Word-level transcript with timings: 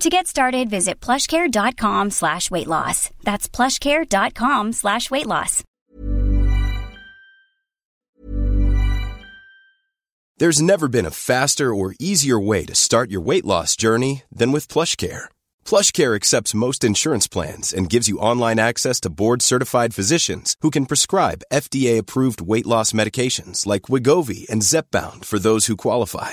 To 0.00 0.10
get 0.10 0.26
started, 0.26 0.68
visit 0.68 1.00
plushcare.com 1.00 2.10
slash 2.10 2.50
weight 2.50 2.66
loss. 2.66 3.10
That's 3.24 3.48
plushcare.com 3.48 4.72
slash 4.72 5.10
weight 5.10 5.26
loss. 5.26 5.64
There's 10.38 10.60
never 10.60 10.88
been 10.88 11.06
a 11.06 11.10
faster 11.10 11.74
or 11.74 11.94
easier 11.98 12.38
way 12.38 12.66
to 12.66 12.74
start 12.74 13.10
your 13.10 13.22
weight 13.22 13.46
loss 13.46 13.74
journey 13.74 14.24
than 14.30 14.52
with 14.52 14.68
PlushCare. 14.68 15.24
PlushCare 15.64 16.14
accepts 16.14 16.54
most 16.54 16.84
insurance 16.84 17.26
plans 17.26 17.72
and 17.72 17.88
gives 17.88 18.06
you 18.06 18.18
online 18.18 18.58
access 18.58 19.00
to 19.00 19.08
board-certified 19.08 19.94
physicians 19.94 20.54
who 20.60 20.68
can 20.68 20.84
prescribe 20.84 21.46
FDA-approved 21.50 22.42
weight 22.42 22.66
loss 22.66 22.92
medications 22.92 23.64
like 23.64 23.88
Wigovi 23.88 24.46
and 24.50 24.60
Zepbound 24.60 25.24
for 25.24 25.38
those 25.38 25.66
who 25.66 25.76
qualify. 25.76 26.32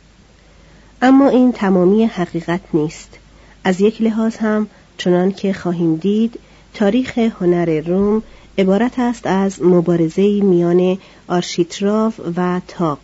اما 1.03 1.29
این 1.29 1.51
تمامی 1.51 2.05
حقیقت 2.05 2.61
نیست. 2.73 3.09
از 3.63 3.81
یک 3.81 4.01
لحاظ 4.01 4.35
هم 4.35 4.67
چنان 4.97 5.31
که 5.31 5.53
خواهیم 5.53 5.95
دید 5.95 6.39
تاریخ 6.73 7.17
هنر 7.17 7.81
روم 7.81 8.23
عبارت 8.57 8.99
است 8.99 9.27
از 9.27 9.63
مبارزه 9.63 10.41
میان 10.41 10.97
آرشیتراو 11.27 12.13
و 12.35 12.61
تاق. 12.67 12.99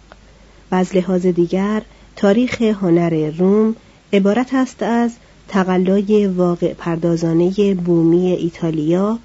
و 0.72 0.76
از 0.76 0.96
لحاظ 0.96 1.26
دیگر 1.26 1.82
تاریخ 2.16 2.62
هنر 2.62 3.32
روم 3.38 3.76
عبارت 4.14 4.54
است 4.54 4.84
از 4.84 5.12
تقلای 5.48 6.28
واقع 6.28 6.74
پردازانه 6.74 7.74
بومی 7.74 8.32
ایتالیا 8.32 9.20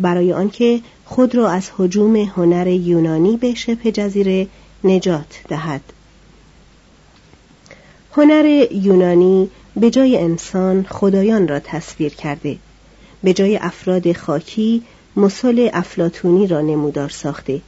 برای 0.00 0.32
آنکه 0.32 0.80
خود 1.04 1.34
را 1.34 1.50
از 1.50 1.70
حجوم 1.78 2.16
هنر 2.16 2.66
یونانی 2.66 3.36
به 3.36 3.54
شبه 3.54 3.92
جزیره 3.92 4.46
نجات 4.84 5.40
دهد. 5.48 5.93
هنر 8.16 8.66
یونانی 8.72 9.50
به 9.76 9.90
جای 9.90 10.18
انسان 10.18 10.86
خدایان 10.90 11.48
را 11.48 11.60
تصویر 11.60 12.14
کرده. 12.14 12.56
به 13.22 13.32
جای 13.32 13.56
افراد 13.56 14.12
خاکی 14.12 14.82
مسل 15.16 15.68
افلاتونی 15.72 16.46
را 16.46 16.60
نمودار 16.60 17.08
ساخته 17.08 17.60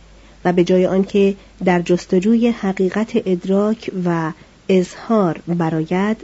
و 0.45 0.53
به 0.53 0.65
جای 0.65 0.87
آنکه 0.87 1.35
در 1.65 1.83
جستجوی 1.83 2.49
حقیقت 2.49 3.11
ادراک 3.15 3.91
و 4.05 4.33
اظهار 4.69 5.41
براید 5.49 6.17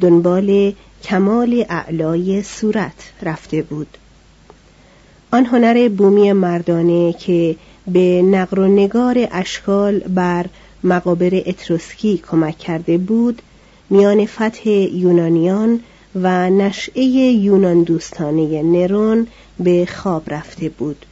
دنبال 0.00 0.72
کمال 1.04 1.64
اعلای 1.68 2.42
صورت 2.42 3.12
رفته 3.22 3.62
بود. 3.62 3.98
آن 5.30 5.46
هنر 5.46 5.88
بومی 5.88 6.32
مردانه 6.32 7.12
که 7.12 7.56
به 7.86 8.22
نقر 8.22 8.58
و 8.58 8.66
نگار 8.66 9.28
اشکال 9.30 9.98
بر 9.98 10.46
مقابر 10.84 11.42
اتروسکی 11.46 12.22
کمک 12.30 12.58
کرده 12.58 12.98
بود 12.98 13.42
میان 13.92 14.26
فتح 14.26 14.68
یونانیان 14.70 15.80
و 16.14 16.50
نشعه 16.50 17.02
یونان 17.04 17.82
دوستانه 17.82 18.62
نرون 18.62 19.26
به 19.60 19.86
خواب 19.86 20.22
رفته 20.30 20.68
بود. 20.68 21.06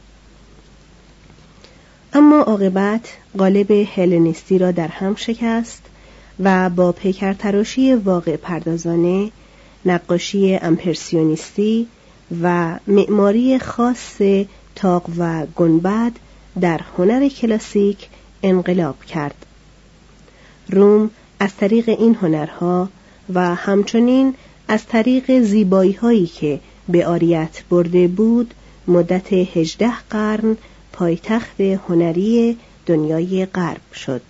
اما 2.13 2.39
عاقبت 2.39 3.13
قالب 3.37 3.71
هلنیستی 3.71 4.57
را 4.57 4.71
در 4.71 4.87
هم 4.87 5.15
شکست 5.15 5.81
و 6.39 6.69
با 6.69 6.91
پیکرتراشی 6.91 7.93
واقع 7.93 8.37
پردازانه 8.37 9.31
نقاشی 9.85 10.55
امپرسیونیستی 10.55 11.87
و 12.41 12.79
معماری 12.87 13.59
خاص 13.59 14.21
تاق 14.75 15.09
و 15.17 15.45
گنبد 15.55 16.11
در 16.61 16.81
هنر 16.97 17.29
کلاسیک 17.29 18.07
انقلاب 18.43 19.03
کرد. 19.03 19.45
روم 20.69 21.09
از 21.41 21.55
طریق 21.55 21.89
این 21.89 22.15
هنرها 22.15 22.89
و 23.33 23.55
همچنین 23.55 24.35
از 24.67 24.85
طریق 24.85 25.39
زیبایی 25.39 25.93
هایی 25.93 26.27
که 26.27 26.59
به 26.89 27.07
آریت 27.07 27.63
برده 27.69 28.07
بود 28.07 28.53
مدت 28.87 29.33
هجده 29.33 29.91
قرن 30.09 30.57
پایتخت 30.93 31.61
هنری 31.61 32.57
دنیای 32.85 33.45
غرب 33.45 33.93
شد. 33.93 34.21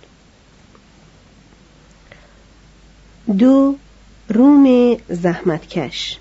دو 3.38 3.74
روم 4.28 4.96
زحمتکش 5.08 6.18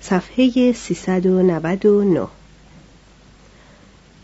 صفحه 0.00 0.72
399 0.72 2.28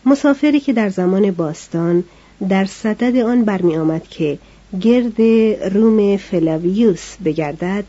مسافری 0.05 0.59
که 0.59 0.73
در 0.73 0.89
زمان 0.89 1.31
باستان 1.31 2.03
در 2.49 2.65
صدد 2.65 3.17
آن 3.17 3.45
برمی 3.45 3.77
آمد 3.77 4.07
که 4.07 4.39
گرد 4.81 5.21
روم 5.73 6.17
فلاویوس 6.17 7.15
بگردد 7.25 7.83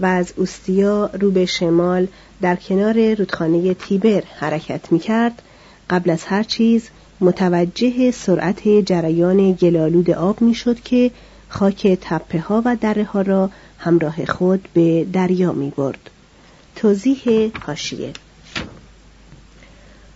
و 0.00 0.06
از 0.06 0.32
اوستیا 0.36 1.10
رو 1.20 1.30
به 1.30 1.46
شمال 1.46 2.06
در 2.40 2.56
کنار 2.56 3.14
رودخانه 3.14 3.74
تیبر 3.74 4.22
حرکت 4.36 4.92
می 4.92 4.98
کرد 4.98 5.42
قبل 5.90 6.10
از 6.10 6.24
هر 6.24 6.42
چیز 6.42 6.88
متوجه 7.20 8.10
سرعت 8.10 8.68
جریان 8.68 9.52
گلالود 9.52 10.10
آب 10.10 10.40
می 10.40 10.54
شد 10.54 10.80
که 10.80 11.10
خاک 11.48 11.98
تپه 12.00 12.40
ها 12.40 12.62
و 12.64 12.76
دره 12.76 13.04
ها 13.04 13.22
را 13.22 13.50
همراه 13.78 14.24
خود 14.24 14.68
به 14.74 15.06
دریا 15.12 15.52
می 15.52 15.72
برد 15.76 16.10
توضیح 16.76 17.50
هاشیه 17.66 18.12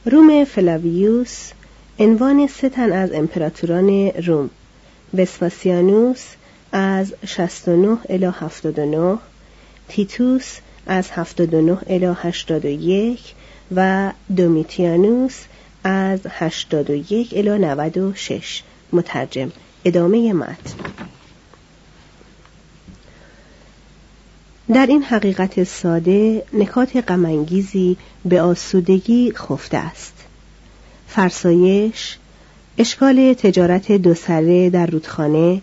روم 0.05 0.45
فلاویوس 0.45 1.51
عنوان 1.99 2.47
سه 2.47 2.69
تن 2.69 2.93
از 2.93 3.13
امپراتوران 3.13 4.09
روم 4.09 4.51
وسپاسیانوس 5.14 6.25
از 6.73 7.14
69 7.26 7.99
الی 8.09 8.25
79 8.25 9.19
تیتوس 9.88 10.59
از 10.87 11.11
79 11.11 11.79
الی 11.87 12.06
81 12.23 13.35
و 13.76 14.12
دومیتیانوس 14.37 15.44
از 15.85 16.20
81 16.29 17.35
الی 17.37 17.59
96 17.59 18.62
مترجم 18.93 19.53
ادامه 19.85 20.32
متن. 20.32 20.75
در 24.73 24.87
این 24.87 25.03
حقیقت 25.03 25.65
ساده 25.65 26.44
نکات 26.53 26.97
غمانگیزی 26.97 27.97
به 28.25 28.41
آسودگی 28.41 29.32
خفته 29.37 29.76
است. 29.76 30.15
فرسایش 31.08 32.19
اشکال 32.79 33.35
تجارت 33.35 33.93
دو 33.93 34.15
سره 34.15 34.71
در 34.71 34.87
رودخانه 34.87 35.61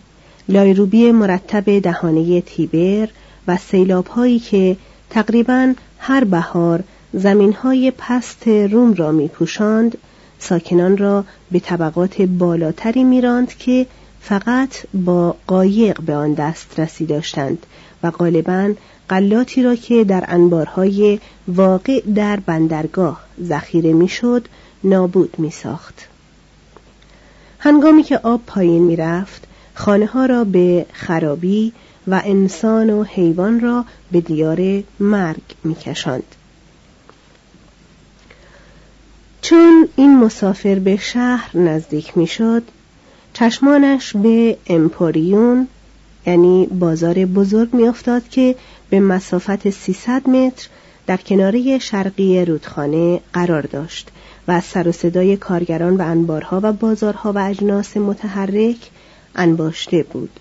لایروبی 0.48 1.12
مرتب 1.12 1.78
دهانه 1.78 2.40
تیبر 2.40 3.08
و 3.48 3.56
سیلاب 3.56 4.06
هایی 4.06 4.38
که 4.38 4.76
تقریبا 5.10 5.74
هر 5.98 6.24
بهار 6.24 6.82
زمین 7.12 7.52
های 7.52 7.92
پست 7.98 8.48
روم 8.48 8.94
را 8.94 9.12
می 9.12 9.28
پوشند 9.28 9.98
ساکنان 10.38 10.96
را 10.96 11.24
به 11.50 11.60
طبقات 11.60 12.22
بالاتری 12.22 13.04
میراند 13.04 13.54
که 13.54 13.86
فقط 14.20 14.68
با 14.94 15.36
قایق 15.46 16.00
به 16.00 16.14
آن 16.14 16.34
دسترسی 16.34 17.06
داشتند 17.06 17.66
و 18.02 18.10
غالبا 18.10 18.72
قلاتی 19.08 19.62
را 19.62 19.74
که 19.74 20.04
در 20.04 20.24
انبارهای 20.28 21.18
واقع 21.48 22.00
در 22.00 22.40
بندرگاه 22.40 23.20
ذخیره 23.42 23.92
می‌شد 23.92 24.48
نابود 24.84 25.34
می 25.38 25.50
ساخت. 25.50 26.08
هنگامی 27.62 28.02
که 28.02 28.18
آب 28.18 28.40
پایین 28.46 28.82
می 28.82 28.96
رفت 28.96 29.46
خانه 29.74 30.06
ها 30.06 30.26
را 30.26 30.44
به 30.44 30.86
خرابی 30.92 31.72
و 32.06 32.22
انسان 32.24 32.90
و 32.90 33.04
حیوان 33.04 33.60
را 33.60 33.84
به 34.12 34.20
دیار 34.20 34.82
مرگ 35.00 35.42
می 35.64 35.74
کشند. 35.74 36.34
چون 39.42 39.88
این 39.96 40.18
مسافر 40.18 40.74
به 40.74 40.96
شهر 40.96 41.56
نزدیک 41.56 42.18
می 42.18 42.26
شد 42.26 42.62
چشمانش 43.32 44.16
به 44.16 44.56
امپوریون 44.66 45.68
یعنی 46.26 46.66
بازار 46.66 47.14
بزرگ 47.14 47.74
میافتاد 47.74 48.28
که 48.28 48.56
به 48.90 49.00
مسافت 49.00 49.70
300 49.70 50.28
متر 50.28 50.68
در 51.06 51.16
کناره 51.16 51.78
شرقی 51.78 52.44
رودخانه 52.44 53.20
قرار 53.32 53.62
داشت 53.62 54.10
و 54.48 54.52
از 54.52 54.64
سر 54.64 54.88
و 54.88 54.92
صدای 54.92 55.36
کارگران 55.36 55.96
و 55.96 56.02
انبارها 56.02 56.60
و 56.62 56.72
بازارها 56.72 57.32
و 57.32 57.38
اجناس 57.38 57.96
متحرک 57.96 58.90
انباشته 59.34 60.02
بود. 60.02 60.40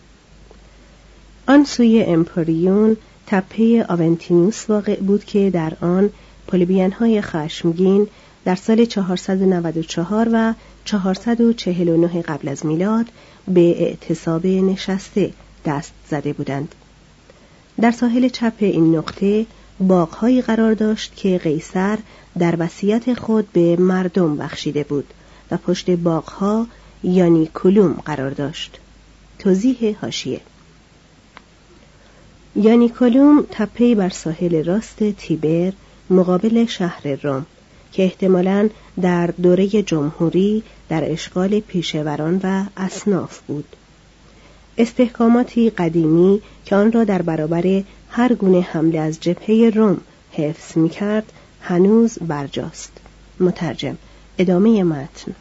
آن 1.48 1.64
سوی 1.64 2.04
امپوریون 2.04 2.98
تپه 3.28 3.86
آونتینوس 3.90 4.70
واقع 4.70 4.96
بود 4.96 5.26
که 5.26 5.50
در 5.50 5.74
آن 5.82 6.10
های 7.00 7.22
خشمگین 7.22 8.08
در 8.46 8.56
سال 8.56 8.86
494 8.86 10.30
و 10.34 10.54
449 10.86 12.22
قبل 12.22 12.48
از 12.48 12.66
میلاد 12.66 13.06
به 13.48 13.82
اعتصاب 13.82 14.46
نشسته 14.46 15.32
دست 15.66 15.94
زده 16.10 16.34
بودند. 16.34 16.76
در 17.82 17.92
ساحل 17.92 18.28
چپ 18.28 18.54
این 18.60 18.96
نقطه 18.96 19.46
باغهایی 19.80 20.42
قرار 20.42 20.74
داشت 20.74 21.16
که 21.16 21.38
قیصر 21.38 21.98
در 22.40 22.56
وصیت 22.60 23.14
خود 23.14 23.52
به 23.52 23.76
مردم 23.76 24.38
بخشیده 24.38 24.84
بود 24.84 25.14
و 25.52 25.58
پشت 25.58 25.90
باغها 25.90 26.68
یانی 27.04 27.50
کلوم 27.54 27.94
قرار 28.06 28.30
داشت. 28.30 28.80
توضیح 29.40 29.98
هاشیه 30.02 30.42
یانی 32.56 32.90
کلوم 32.90 33.46
تپه 33.52 33.96
بر 33.96 34.10
ساحل 34.10 34.64
راست 34.66 35.12
تیبر 35.12 35.74
مقابل 36.10 36.66
شهر 36.66 37.08
روم 37.24 37.46
که 37.92 38.04
احتمالا 38.04 38.70
در 39.02 39.28
دوره 39.28 39.68
جمهوری 39.68 40.64
در 40.90 41.12
اشغال 41.12 41.60
پیشوران 41.60 42.40
و 42.44 42.64
اصناف 42.78 43.40
بود 43.40 43.76
استحکاماتی 44.78 45.70
قدیمی 45.70 46.42
که 46.66 46.76
آن 46.76 46.92
را 46.92 47.04
در 47.04 47.22
برابر 47.22 47.84
هر 48.10 48.34
گونه 48.34 48.62
حمله 48.62 49.00
از 49.00 49.20
جبهه 49.20 49.72
روم 49.76 50.02
حفظ 50.32 50.78
می 50.78 50.90
کرد 50.90 51.32
هنوز 51.62 52.18
برجاست. 52.20 52.92
مترجم 53.40 53.98
ادامه 54.38 54.84
متن. 54.84 55.36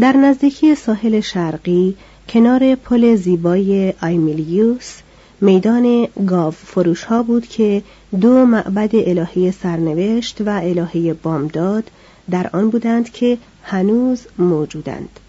در 0.00 0.12
نزدیکی 0.12 0.74
ساحل 0.74 1.20
شرقی 1.20 1.96
کنار 2.28 2.74
پل 2.74 3.16
زیبای 3.16 3.94
آیمیلیوس 4.02 4.94
میدان 5.40 6.08
گاو 6.26 6.50
فروش 6.50 7.04
ها 7.04 7.22
بود 7.22 7.46
که 7.46 7.82
دو 8.20 8.46
معبد 8.46 8.90
الهی 8.94 9.52
سرنوشت 9.52 10.40
و 10.40 10.48
الهی 10.48 11.12
بامداد 11.12 11.90
در 12.30 12.50
آن 12.52 12.70
بودند 12.70 13.10
که 13.10 13.38
هنوز 13.62 14.26
موجودند. 14.38 15.20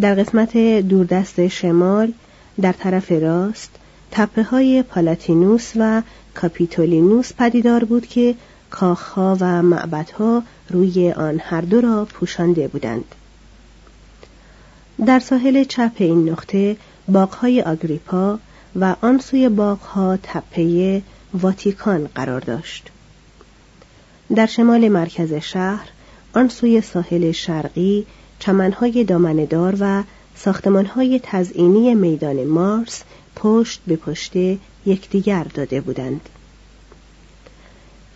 در 0.00 0.14
قسمت 0.14 0.56
دوردست 0.80 1.48
شمال 1.48 2.12
در 2.60 2.72
طرف 2.72 3.12
راست 3.12 3.70
تپه 4.10 4.42
های 4.42 4.82
پالاتینوس 4.82 5.72
و 5.76 6.02
کاپیتولینوس 6.34 7.32
پدیدار 7.32 7.84
بود 7.84 8.06
که 8.06 8.34
کاخها 8.70 9.36
و 9.40 9.62
معبدها 9.62 10.42
روی 10.70 11.12
آن 11.12 11.40
هر 11.44 11.60
دو 11.60 11.80
را 11.80 12.04
پوشانده 12.04 12.68
بودند. 12.68 13.14
در 15.06 15.18
ساحل 15.18 15.64
چپ 15.64 15.92
این 15.96 16.28
نقطه 16.28 16.76
باغهای 17.08 17.62
آگریپا 17.62 18.38
و 18.76 18.96
آن 19.00 19.18
سوی 19.18 19.48
باغها 19.48 20.18
تپه 20.22 21.02
واتیکان 21.34 22.08
قرار 22.14 22.40
داشت. 22.40 22.88
در 24.36 24.46
شمال 24.46 24.88
مرکز 24.88 25.34
شهر 25.34 25.88
آن 26.34 26.48
سوی 26.48 26.80
ساحل 26.80 27.32
شرقی 27.32 28.06
چمنهای 28.38 29.04
دامندار 29.04 29.76
و 29.80 30.02
ساختمانهای 30.36 31.20
تزئینی 31.22 31.94
میدان 31.94 32.44
مارس 32.44 33.02
پشت 33.36 33.80
به 33.86 33.96
پشت 33.96 34.32
یکدیگر 34.86 35.44
داده 35.44 35.80
بودند. 35.80 36.28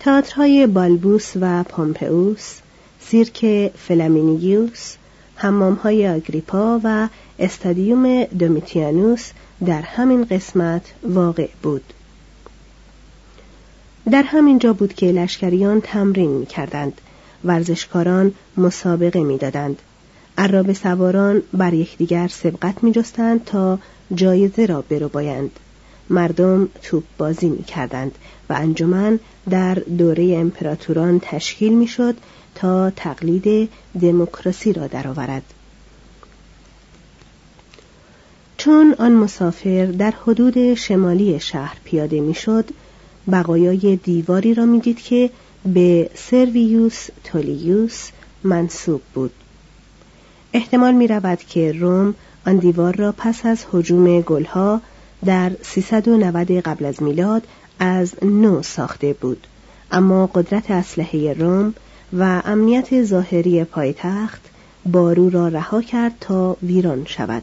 تئاترهای 0.00 0.66
بالبوس 0.66 1.32
و 1.40 1.62
پومپئوس 1.62 2.58
سیرک 3.00 3.70
فلامینیوس 3.76 4.94
حمامهای 5.36 6.08
آگریپا 6.08 6.80
و 6.84 7.08
استادیوم 7.38 8.24
دومیتیانوس 8.24 9.30
در 9.66 9.82
همین 9.82 10.24
قسمت 10.24 10.82
واقع 11.02 11.48
بود. 11.62 11.92
در 14.10 14.22
همین 14.22 14.58
جا 14.58 14.72
بود 14.72 14.94
که 14.94 15.06
لشکریان 15.06 15.80
تمرین 15.80 16.30
می 16.30 16.46
کردند 16.46 17.00
ورزشکاران 17.44 18.34
مسابقه 18.56 19.20
می‌دادند. 19.20 19.82
عرابه 20.38 20.74
سواران 20.74 21.42
بر 21.52 21.74
یکدیگر 21.74 22.28
سبقت 22.28 22.84
می 22.84 22.92
جستند 22.92 23.44
تا 23.44 23.78
جایزه 24.14 24.66
را 24.66 24.84
بایند. 25.12 25.50
مردم 26.10 26.68
توپ 26.82 27.04
بازی 27.18 27.48
می 27.48 27.62
کردند 27.62 28.18
و 28.48 28.52
انجمن 28.52 29.18
در 29.50 29.74
دوره 29.74 30.36
امپراتوران 30.36 31.20
تشکیل 31.22 31.72
می 31.72 31.86
شد 31.86 32.16
تا 32.54 32.90
تقلید 32.90 33.70
دموکراسی 34.00 34.72
را 34.72 34.86
درآورد. 34.86 35.42
چون 38.58 38.94
آن 38.98 39.12
مسافر 39.12 39.86
در 39.86 40.14
حدود 40.26 40.74
شمالی 40.74 41.40
شهر 41.40 41.76
پیاده 41.84 42.20
می‌شد 42.20 42.64
بقایای 43.32 43.96
دیواری 43.96 44.54
را 44.54 44.66
می‌دید 44.66 44.98
که 45.00 45.30
به 45.64 46.10
سرویوس 46.14 47.06
تولیوس 47.24 48.08
منصوب 48.44 49.02
بود 49.14 49.32
احتمال 50.52 50.94
می 50.94 51.06
رود 51.06 51.38
که 51.38 51.72
روم 51.72 52.14
آن 52.46 52.56
دیوار 52.56 52.96
را 52.96 53.14
پس 53.18 53.46
از 53.46 53.64
حجوم 53.72 54.20
گلها 54.20 54.80
در 55.24 55.52
390 55.62 56.50
قبل 56.50 56.84
از 56.84 57.02
میلاد 57.02 57.42
از 57.78 58.14
نو 58.24 58.62
ساخته 58.62 59.12
بود. 59.12 59.46
اما 59.90 60.26
قدرت 60.26 60.70
اسلحه 60.70 61.32
روم 61.32 61.74
و 62.18 62.42
امنیت 62.44 63.04
ظاهری 63.04 63.64
پایتخت 63.64 64.40
بارو 64.92 65.30
را 65.30 65.48
رها 65.48 65.82
کرد 65.82 66.12
تا 66.20 66.56
ویران 66.62 67.04
شود 67.04 67.42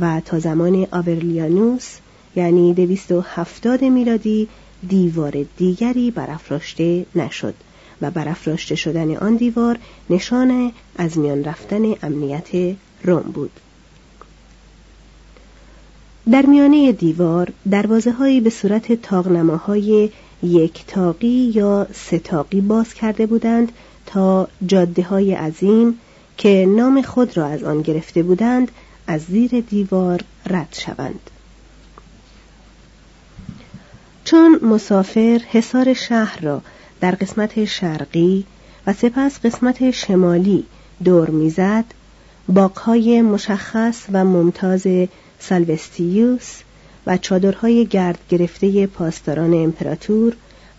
و 0.00 0.20
تا 0.24 0.38
زمان 0.38 0.86
آورلیانوس 0.92 1.96
یعنی 2.36 2.74
270 2.74 3.84
میلادی 3.84 4.48
دیوار 4.88 5.44
دیگری 5.56 6.10
برافراشته 6.10 7.06
نشد. 7.14 7.54
و 8.02 8.10
برافراشته 8.10 8.74
شدن 8.74 9.16
آن 9.16 9.36
دیوار 9.36 9.78
نشان 10.10 10.72
از 10.96 11.18
میان 11.18 11.44
رفتن 11.44 11.82
امنیت 12.02 12.76
روم 13.02 13.22
بود. 13.34 13.50
در 16.30 16.46
میانه 16.46 16.92
دیوار 16.92 17.52
دروازه 17.70 18.10
هایی 18.12 18.40
به 18.40 18.50
صورت 18.50 18.92
تاقنماهای 18.92 20.10
یک 20.42 20.84
تاقی 20.86 21.52
یا 21.54 21.86
ستاقی 21.94 22.60
باز 22.60 22.94
کرده 22.94 23.26
بودند 23.26 23.72
تا 24.06 24.48
جاده 24.66 25.02
های 25.02 25.34
عظیم 25.34 25.98
که 26.36 26.66
نام 26.68 27.02
خود 27.02 27.36
را 27.36 27.46
از 27.46 27.62
آن 27.62 27.82
گرفته 27.82 28.22
بودند 28.22 28.70
از 29.06 29.22
زیر 29.22 29.60
دیوار 29.60 30.20
رد 30.46 30.74
شوند. 30.78 31.30
چون 34.24 34.60
مسافر 34.62 35.40
حصار 35.50 35.94
شهر 35.94 36.40
را 36.40 36.62
در 37.00 37.10
قسمت 37.10 37.64
شرقی 37.64 38.44
و 38.86 38.92
سپس 38.92 39.40
قسمت 39.44 39.90
شمالی 39.90 40.64
دور 41.04 41.30
می‌زد 41.30 41.84
باقهای 42.48 43.22
مشخص 43.22 43.96
و 44.12 44.24
ممتاز 44.24 44.86
سالوستیوس 45.38 46.60
و 47.06 47.16
چادرهای 47.16 47.86
گرد 47.86 48.18
گرفته 48.28 48.86
پاسداران 48.86 49.54
امپراتور 49.54 50.36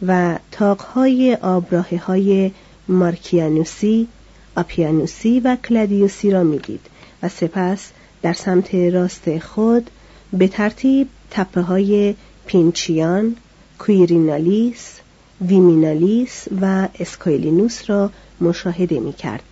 و 0.08 0.40
تاقهای 0.52 1.38
آبراهه 1.42 1.98
های 1.98 2.52
مارکیانوسی، 2.88 4.08
آپیانوسی 4.56 5.40
و 5.40 5.56
کلادیوسی 5.56 6.32
را 6.32 6.44
می‌دید 6.44 6.82
و 7.24 7.30
سپس 7.30 7.90
در 8.22 8.34
سمت 8.34 8.76
راست 8.76 9.40
خود 9.40 9.90
به 10.34 10.48
ترتیب 10.48 11.08
تپه 11.32 11.62
های 11.62 12.16
پینچیان، 12.46 13.36
کویرینالیس، 13.80 15.00
ویمینالیس 15.42 16.48
و 16.62 16.88
اسکویلینوس 17.00 17.90
را 17.90 18.10
مشاهده 18.42 19.00
می 19.00 19.14
کرد. 19.14 19.44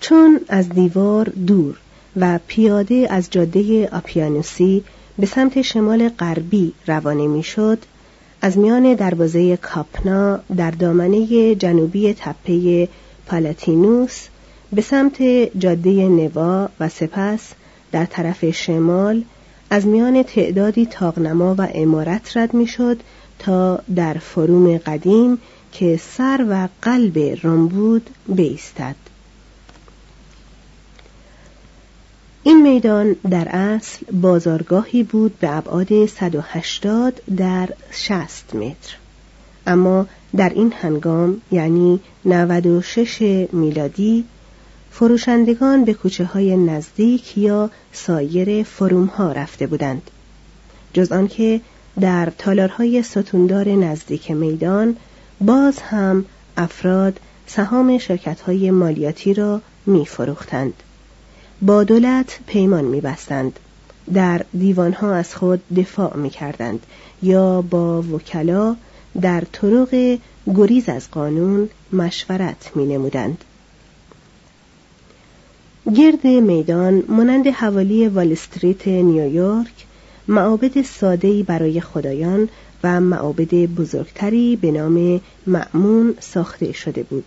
چون 0.00 0.40
از 0.48 0.68
دیوار 0.68 1.28
دور 1.28 1.76
و 2.16 2.38
پیاده 2.46 3.06
از 3.10 3.30
جاده 3.30 3.88
آپیانوسی 3.88 4.84
به 5.18 5.26
سمت 5.26 5.62
شمال 5.62 6.08
غربی 6.08 6.72
روانه 6.86 7.26
می‌شد 7.26 7.78
از 8.42 8.58
میان 8.58 8.94
دروازه 8.94 9.56
کاپنا 9.56 10.40
در 10.56 10.70
دامنه 10.70 11.54
جنوبی 11.54 12.14
تپه 12.14 12.88
پالاتینوس 13.26 14.26
به 14.72 14.82
سمت 14.82 15.22
جاده 15.58 16.08
نوا 16.08 16.68
و 16.80 16.88
سپس 16.88 17.52
در 17.92 18.04
طرف 18.04 18.50
شمال 18.50 19.22
از 19.70 19.86
میان 19.86 20.22
تعدادی 20.22 20.86
تاغنما 20.86 21.54
و 21.58 21.68
امارت 21.74 22.36
رد 22.36 22.54
می‌شد 22.54 23.00
تا 23.38 23.80
در 23.94 24.14
فروم 24.14 24.78
قدیم 24.78 25.38
که 25.72 26.00
سر 26.02 26.46
و 26.50 26.68
قلب 26.82 27.18
روم 27.42 27.68
بود 27.68 28.10
بیستد. 28.28 28.96
این 32.42 32.62
میدان 32.62 33.16
در 33.30 33.48
اصل 33.50 34.06
بازارگاهی 34.12 35.02
بود 35.02 35.38
به 35.38 35.56
ابعاد 35.56 36.06
180 36.06 37.22
در 37.36 37.68
60 37.90 38.54
متر. 38.54 38.96
اما 39.66 40.06
در 40.36 40.48
این 40.48 40.72
هنگام 40.80 41.40
یعنی 41.52 42.00
96 42.24 43.46
میلادی 43.52 44.24
فروشندگان 44.98 45.84
به 45.84 45.94
کوچه 45.94 46.24
های 46.24 46.56
نزدیک 46.56 47.38
یا 47.38 47.70
سایر 47.92 48.62
فروم 48.62 49.06
ها 49.06 49.32
رفته 49.32 49.66
بودند 49.66 50.10
جز 50.92 51.12
آنکه 51.12 51.60
در 52.00 52.32
تالارهای 52.38 53.02
ستوندار 53.02 53.68
نزدیک 53.68 54.30
میدان 54.30 54.96
باز 55.40 55.78
هم 55.78 56.24
افراد 56.56 57.20
سهام 57.46 57.98
شرکت 57.98 58.40
های 58.40 58.70
مالیاتی 58.70 59.34
را 59.34 59.60
می 59.86 60.06
فروختند. 60.06 60.74
با 61.62 61.84
دولت 61.84 62.38
پیمان 62.46 62.84
می 62.84 63.00
بستند. 63.00 63.58
در 64.14 64.44
دیوانها 64.58 65.14
از 65.14 65.34
خود 65.34 65.62
دفاع 65.76 66.16
می 66.16 66.30
کردند 66.30 66.86
یا 67.22 67.62
با 67.62 68.02
وکلا 68.02 68.76
در 69.20 69.42
طرق 69.52 70.18
گریز 70.46 70.88
از 70.88 71.10
قانون 71.10 71.68
مشورت 71.92 72.70
می 72.74 72.86
نمودند. 72.86 73.44
گرد 75.94 76.26
میدان 76.26 77.02
مانند 77.08 77.46
حوالی 77.46 78.08
وال 78.08 78.32
استریت 78.32 78.88
نیویورک 78.88 79.86
معابد 80.28 80.82
ساده‌ای 80.82 81.42
برای 81.42 81.80
خدایان 81.80 82.48
و 82.84 83.00
معابد 83.00 83.54
بزرگتری 83.54 84.56
به 84.56 84.70
نام 84.70 85.20
معمون 85.46 86.14
ساخته 86.20 86.72
شده 86.72 87.02
بود. 87.02 87.24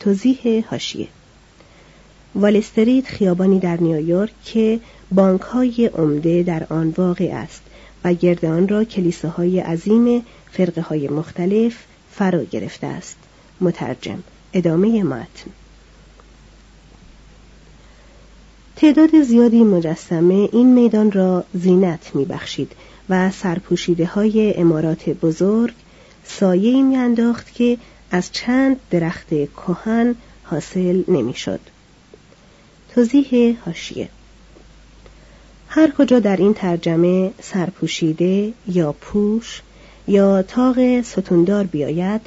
توضیح 0.00 0.64
هاشیه 0.70 1.08
وال 2.34 2.56
استریت 2.56 3.06
خیابانی 3.06 3.58
در 3.60 3.80
نیویورک 3.80 4.32
که 4.44 4.80
بانک 5.12 5.40
های 5.40 5.90
عمده 5.94 6.42
در 6.42 6.66
آن 6.70 6.94
واقع 6.96 7.30
است 7.32 7.62
و 8.04 8.12
گرد 8.12 8.44
آن 8.44 8.68
را 8.68 8.84
کلیساهای 8.84 9.60
عظیم 9.60 10.22
فرقه 10.50 10.80
های 10.80 11.08
مختلف 11.08 11.74
فرا 12.10 12.44
گرفته 12.44 12.86
است. 12.86 13.16
مترجم 13.60 14.18
ادامه 14.52 15.02
متن 15.02 15.50
تعداد 18.76 19.22
زیادی 19.22 19.64
مجسمه 19.64 20.48
این 20.52 20.74
میدان 20.74 21.12
را 21.12 21.44
زینت 21.54 22.10
میبخشید 22.14 22.72
و 23.08 23.30
سرپوشیده 23.30 24.06
های 24.06 24.54
امارات 24.54 25.08
بزرگ 25.08 25.74
سایه 26.24 26.82
میانداخت 26.82 27.54
که 27.54 27.78
از 28.10 28.32
چند 28.32 28.76
درخت 28.90 29.28
کهن 29.28 30.14
حاصل 30.42 31.02
نمی‌شد. 31.08 31.60
توضیح 32.94 33.56
هاشیه 33.66 34.08
هر 35.68 35.90
کجا 35.90 36.18
در 36.18 36.36
این 36.36 36.54
ترجمه 36.54 37.30
سرپوشیده 37.42 38.52
یا 38.68 38.92
پوش 38.92 39.62
یا 40.08 40.42
تاق 40.42 41.02
ستوندار 41.02 41.64
بیاید 41.64 42.20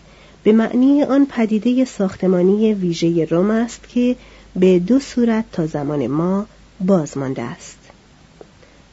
به 0.44 0.52
معنی 0.52 1.04
آن 1.04 1.26
پدیده 1.26 1.86
ساختمانی 1.86 2.74
ویژه 2.74 3.26
روم 3.26 3.52
است 3.52 3.90
که 3.90 4.16
به 4.56 4.80
دو 4.80 5.00
صورت 5.00 5.46
تا 5.52 5.68
زمان 5.68 6.08
ما 6.08 6.46
باز 6.80 7.18
مانده 7.18 7.42
است. 7.42 7.78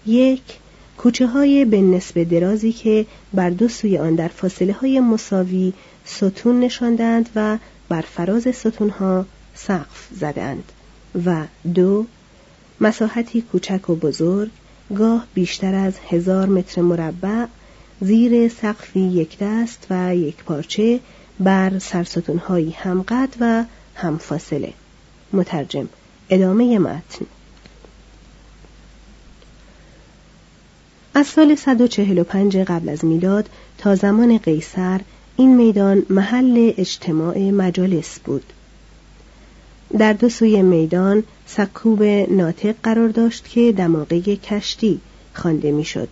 یک 0.07 0.43
کوچه 0.99 1.27
های 1.27 1.65
به 1.65 1.81
نسب 1.81 2.23
درازی 2.23 2.73
که 2.73 3.07
بر 3.35 3.51
دو 3.51 3.69
سوی 3.69 3.99
آن 3.99 4.15
در 4.15 4.29
فاصله 4.29 4.73
های 4.73 5.01
مساوی 5.01 5.73
ستون 6.05 6.61
نشاندند 6.61 7.29
و 7.37 7.59
بر 7.89 8.01
فراز 8.01 8.49
ستون 8.55 8.91
ها 8.91 9.27
سقف 9.55 10.09
زدند. 10.21 10.73
و 11.25 11.45
دو 11.75 12.07
مساحتی 12.81 13.43
کوچک 13.43 13.91
و 13.91 13.95
بزرگ 13.95 14.51
گاه 14.95 15.27
بیشتر 15.35 15.75
از 15.75 15.95
هزار 16.09 16.49
متر 16.49 16.81
مربع 16.81 17.47
زیر 18.01 18.49
سقفی 18.49 19.01
یک 19.01 19.39
دست 19.41 19.87
و 19.91 20.17
یک 20.17 20.45
پارچه 20.45 21.01
بر 21.41 21.79
سرستونهایی 21.79 22.71
همقد 22.71 23.29
و 23.41 23.65
همفاصله 23.95 24.73
مترجم 25.33 25.89
ادامه 26.31 26.79
متن. 26.79 27.27
از 31.15 31.27
سال 31.27 31.55
145 31.55 32.57
قبل 32.57 32.89
از 32.89 33.05
میلاد 33.05 33.49
تا 33.79 33.95
زمان 33.95 34.39
قیصر 34.39 35.01
این 35.37 35.57
میدان 35.57 36.03
محل 36.11 36.73
اجتماع 36.77 37.39
مجالس 37.39 38.19
بود. 38.19 38.53
در 39.99 40.13
دو 40.13 40.29
سوی 40.29 40.63
میدان 40.63 41.23
سکوب 41.47 42.03
ناطق 42.31 42.75
قرار 42.83 43.09
داشت 43.09 43.49
که 43.49 43.73
دماغه 43.73 44.37
کشتی 44.37 45.01
خوانده 45.35 45.73
می‌شد. 45.73 46.09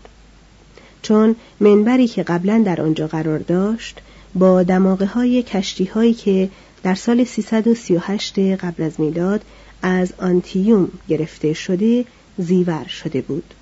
چون 1.02 1.36
منبری 1.60 2.08
که 2.08 2.22
قبلا 2.22 2.62
در 2.66 2.80
آنجا 2.80 3.06
قرار 3.06 3.38
داشت 3.38 4.00
با 4.34 4.62
دماغه 4.62 5.06
های 5.06 5.42
کشتی 5.42 5.84
هایی 5.84 6.14
که 6.14 6.50
در 6.84 6.94
سال 6.94 7.24
338 7.24 8.38
قبل 8.38 8.82
از 8.82 9.00
میلاد 9.00 9.44
از 9.82 10.12
آنتیوم 10.18 10.88
گرفته 11.08 11.52
شده 11.52 12.04
زیور 12.38 12.86
شده 12.86 13.20
بود. 13.20 13.54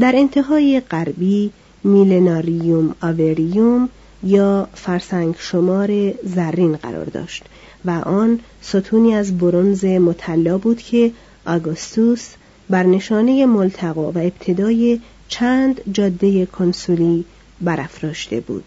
در 0.00 0.12
انتهای 0.16 0.82
غربی 0.90 1.50
میلناریوم 1.84 2.94
آوریوم 3.02 3.88
یا 4.22 4.68
فرسنگ 4.74 5.34
شمار 5.38 6.14
زرین 6.24 6.76
قرار 6.76 7.04
داشت 7.04 7.44
و 7.84 7.90
آن 7.90 8.40
ستونی 8.62 9.14
از 9.14 9.38
برونز 9.38 9.84
مطلا 9.84 10.58
بود 10.58 10.78
که 10.78 11.12
آگوستوس 11.46 12.28
بر 12.70 12.82
نشانه 12.82 13.46
ملتقا 13.46 14.12
و 14.12 14.18
ابتدای 14.18 15.00
چند 15.28 15.80
جاده 15.92 16.46
کنسولی 16.46 17.24
برافراشته 17.60 18.40
بود. 18.40 18.64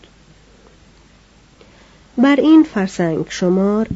بر 2.17 2.35
این 2.35 2.63
فرسنگ 2.63 3.25
شمار 3.29 3.87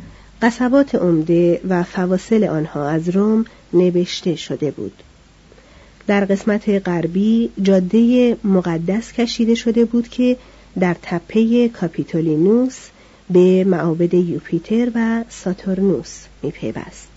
قصبات 0.41 0.95
عمده 0.95 1.61
و 1.69 1.83
فواصل 1.83 2.43
آنها 2.43 2.89
از 2.89 3.09
روم 3.09 3.45
نوشته 3.73 4.35
شده 4.35 4.71
بود. 4.71 5.03
در 6.07 6.25
قسمت 6.25 6.69
غربی 6.69 7.49
جاده 7.61 8.37
مقدس 8.43 9.13
کشیده 9.13 9.55
شده 9.55 9.85
بود 9.85 10.07
که 10.07 10.37
در 10.79 10.95
تپه 11.01 11.69
کاپیتولینوس 11.69 12.77
به 13.29 13.63
معابد 13.63 14.13
یوپیتر 14.13 14.91
و 14.95 15.23
ساتورنوس 15.29 16.17
میپیوست. 16.43 17.07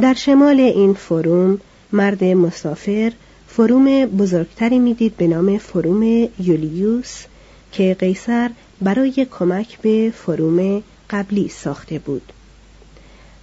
در 0.00 0.14
شمال 0.14 0.60
این 0.60 0.94
فروم 0.94 1.60
مرد 1.92 2.24
مسافر 2.24 3.12
فروم 3.48 4.06
بزرگتری 4.06 4.78
می‌دید 4.78 5.16
به 5.16 5.26
نام 5.26 5.58
فروم 5.58 6.28
یولیوس 6.38 7.24
که 7.72 7.96
قیصر 7.98 8.50
برای 8.80 9.26
کمک 9.30 9.78
به 9.78 10.12
فروم 10.16 10.82
قبلی 11.10 11.48
ساخته 11.48 11.98
بود. 11.98 12.32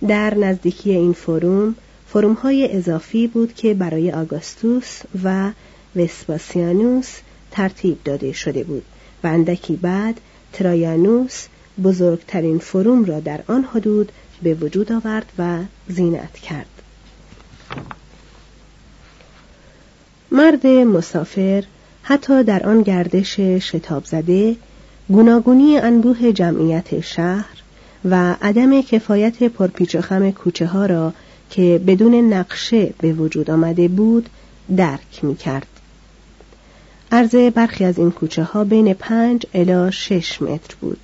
در 0.07 0.33
نزدیکی 0.37 0.91
این 0.91 1.13
فروم 1.13 1.75
فروم 2.07 2.33
های 2.33 2.77
اضافی 2.77 3.27
بود 3.27 3.53
که 3.53 3.73
برای 3.73 4.11
آگاستوس 4.11 5.01
و 5.23 5.51
وسپاسیانوس 5.95 7.09
ترتیب 7.51 8.03
داده 8.03 8.31
شده 8.31 8.63
بود 8.63 8.83
و 9.23 9.27
اندکی 9.27 9.75
بعد 9.75 10.19
ترایانوس 10.53 11.45
بزرگترین 11.83 12.59
فروم 12.59 13.05
را 13.05 13.19
در 13.19 13.43
آن 13.47 13.63
حدود 13.63 14.11
به 14.43 14.53
وجود 14.53 14.91
آورد 14.91 15.31
و 15.37 15.59
زینت 15.87 16.33
کرد. 16.33 16.65
مرد 20.31 20.67
مسافر 20.67 21.63
حتی 22.03 22.43
در 22.43 22.69
آن 22.69 22.81
گردش 22.81 23.39
شتاب 23.39 24.05
زده 24.05 24.55
گوناگونی 25.13 25.77
انبوه 25.77 26.31
جمعیت 26.31 26.99
شهر 26.99 27.57
و 28.05 28.35
عدم 28.41 28.81
کفایت 28.81 29.43
پرپیچ 29.43 29.95
و 29.95 30.01
خم 30.01 30.31
کوچه 30.31 30.65
ها 30.65 30.85
را 30.85 31.13
که 31.49 31.81
بدون 31.87 32.33
نقشه 32.33 32.93
به 33.01 33.13
وجود 33.13 33.51
آمده 33.51 33.87
بود 33.87 34.29
درک 34.77 35.23
می 35.23 35.35
کرد. 35.35 35.67
عرض 37.11 37.35
برخی 37.35 37.85
از 37.85 37.97
این 37.97 38.11
کوچه 38.11 38.43
ها 38.43 38.63
بین 38.63 38.93
پنج 38.93 39.45
الا 39.53 39.91
شش 39.91 40.41
متر 40.41 40.75
بود. 40.81 40.99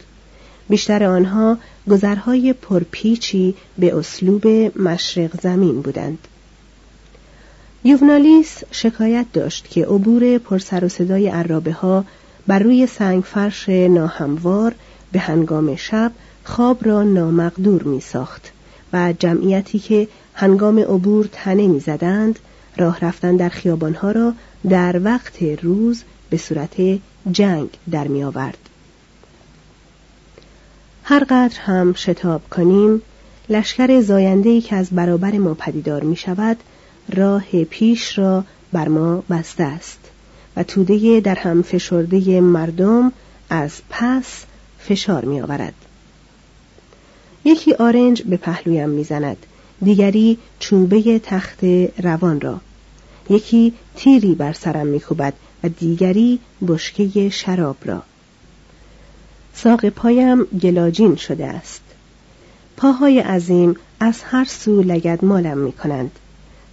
بیشتر 0.69 1.03
آنها 1.03 1.57
گذرهای 1.89 2.53
پرپیچی 2.53 3.55
به 3.77 3.95
اسلوب 3.95 4.47
مشرق 4.79 5.41
زمین 5.41 5.81
بودند. 5.81 6.27
یوونالیس 7.83 8.63
شکایت 8.71 9.25
داشت 9.33 9.69
که 9.69 9.85
عبور 9.85 10.37
پرسر 10.37 10.85
و 10.85 10.89
صدای 10.89 11.27
عرابه 11.27 11.71
ها 11.71 12.05
بر 12.49 12.59
روی 12.59 12.87
سنگ 12.87 13.23
فرش 13.23 13.69
ناهموار 13.69 14.75
به 15.11 15.19
هنگام 15.19 15.75
شب 15.75 16.11
خواب 16.43 16.85
را 16.87 17.03
نامقدور 17.03 17.83
می 17.83 18.01
ساخت 18.01 18.51
و 18.93 19.13
جمعیتی 19.19 19.79
که 19.79 20.07
هنگام 20.33 20.79
عبور 20.79 21.29
تنه 21.31 21.67
می 21.67 21.79
زدند 21.79 22.39
راه 22.77 22.99
رفتن 22.99 23.35
در 23.35 23.49
خیابانها 23.49 24.11
را 24.11 24.33
در 24.69 25.01
وقت 25.03 25.41
روز 25.41 26.03
به 26.29 26.37
صورت 26.37 26.75
جنگ 27.31 27.69
در 27.91 28.07
می 28.07 28.23
آورد. 28.23 28.57
هر 31.03 31.23
قدر 31.23 31.59
هم 31.59 31.93
شتاب 31.93 32.41
کنیم 32.49 33.01
لشکر 33.49 34.01
زایندهی 34.01 34.61
که 34.61 34.75
از 34.75 34.89
برابر 34.89 35.37
ما 35.37 35.53
پدیدار 35.53 36.03
می 36.03 36.15
شود 36.15 36.57
راه 37.15 37.63
پیش 37.63 38.17
را 38.17 38.43
بر 38.73 38.87
ما 38.87 39.23
بسته 39.29 39.63
است 39.63 40.08
توده 40.63 41.19
در 41.19 41.35
هم 41.35 41.61
فشرده 41.61 42.41
مردم 42.41 43.11
از 43.49 43.71
پس 43.89 44.45
فشار 44.79 45.25
می 45.25 45.41
آورد. 45.41 45.73
یکی 47.45 47.73
آرنج 47.73 48.23
به 48.23 48.37
پهلویم 48.37 48.89
می‌زند 48.89 49.45
دیگری 49.81 50.37
چوبه 50.59 51.19
تخت 51.19 51.63
روان 52.03 52.41
را 52.41 52.61
یکی 53.29 53.73
تیری 53.95 54.35
بر 54.35 54.53
سرم 54.53 54.87
میکوبد 54.87 55.33
و 55.63 55.69
دیگری 55.69 56.39
بشکه 56.67 57.29
شراب 57.29 57.77
را 57.85 58.03
ساق 59.53 59.89
پایم 59.89 60.43
گلاجین 60.43 61.15
شده 61.15 61.47
است 61.47 61.81
پاهای 62.77 63.19
عظیم 63.19 63.75
از 63.99 64.21
هر 64.23 64.45
سو 64.45 64.81
لگد 64.81 65.25
مالم 65.25 65.57
می 65.57 65.71
کنند. 65.71 66.11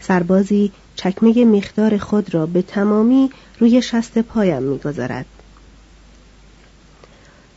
سربازی 0.00 0.72
چکمه 0.96 1.44
میخدار 1.44 1.98
خود 1.98 2.34
را 2.34 2.46
به 2.46 2.62
تمامی 2.62 3.30
روی 3.58 3.82
شست 3.82 4.18
پایم 4.18 4.62
می‌گذارد. 4.62 5.26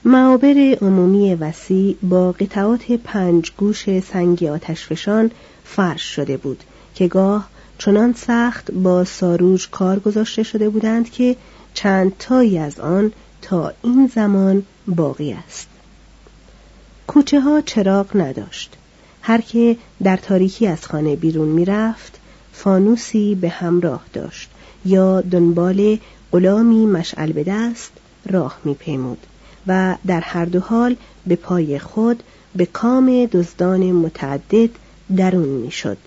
معابر 0.05 0.77
عمومی 0.81 1.35
وسیع 1.35 1.97
با 2.03 2.31
قطعات 2.31 2.91
پنج 2.91 3.51
گوش 3.57 3.99
سنگی 3.99 4.47
آتشفشان 4.49 5.31
فرش 5.63 6.01
شده 6.01 6.37
بود 6.37 6.63
که 6.95 7.07
گاه 7.07 7.49
چنان 7.77 8.13
سخت 8.13 8.71
با 8.71 9.03
ساروج 9.03 9.69
کار 9.69 9.99
گذاشته 9.99 10.43
شده 10.43 10.69
بودند 10.69 11.11
که 11.11 11.35
چند 11.73 12.17
تایی 12.19 12.57
از 12.57 12.79
آن 12.79 13.11
تا 13.41 13.73
این 13.83 14.11
زمان 14.15 14.63
باقی 14.87 15.33
است 15.33 15.67
کوچه 17.07 17.39
ها 17.39 17.61
چراغ 17.61 18.17
نداشت 18.17 18.75
هر 19.21 19.41
که 19.41 19.77
در 20.03 20.17
تاریکی 20.17 20.67
از 20.67 20.85
خانه 20.85 21.15
بیرون 21.15 21.47
می‌رفت 21.47 22.18
فانوسی 22.63 23.35
به 23.35 23.49
همراه 23.49 24.01
داشت 24.13 24.49
یا 24.85 25.21
دنبال 25.21 25.97
غلامی 26.31 26.85
مشعل 26.85 27.31
به 27.31 27.43
دست 27.43 27.91
راه 28.29 28.57
میپیمود 28.63 29.17
و 29.67 29.95
در 30.07 30.21
هر 30.21 30.45
دو 30.45 30.59
حال 30.59 30.95
به 31.27 31.35
پای 31.35 31.79
خود 31.79 32.23
به 32.55 32.65
کام 32.65 33.25
دزدان 33.25 33.91
متعدد 33.91 34.69
درون 35.17 35.47
می‌شد. 35.47 35.97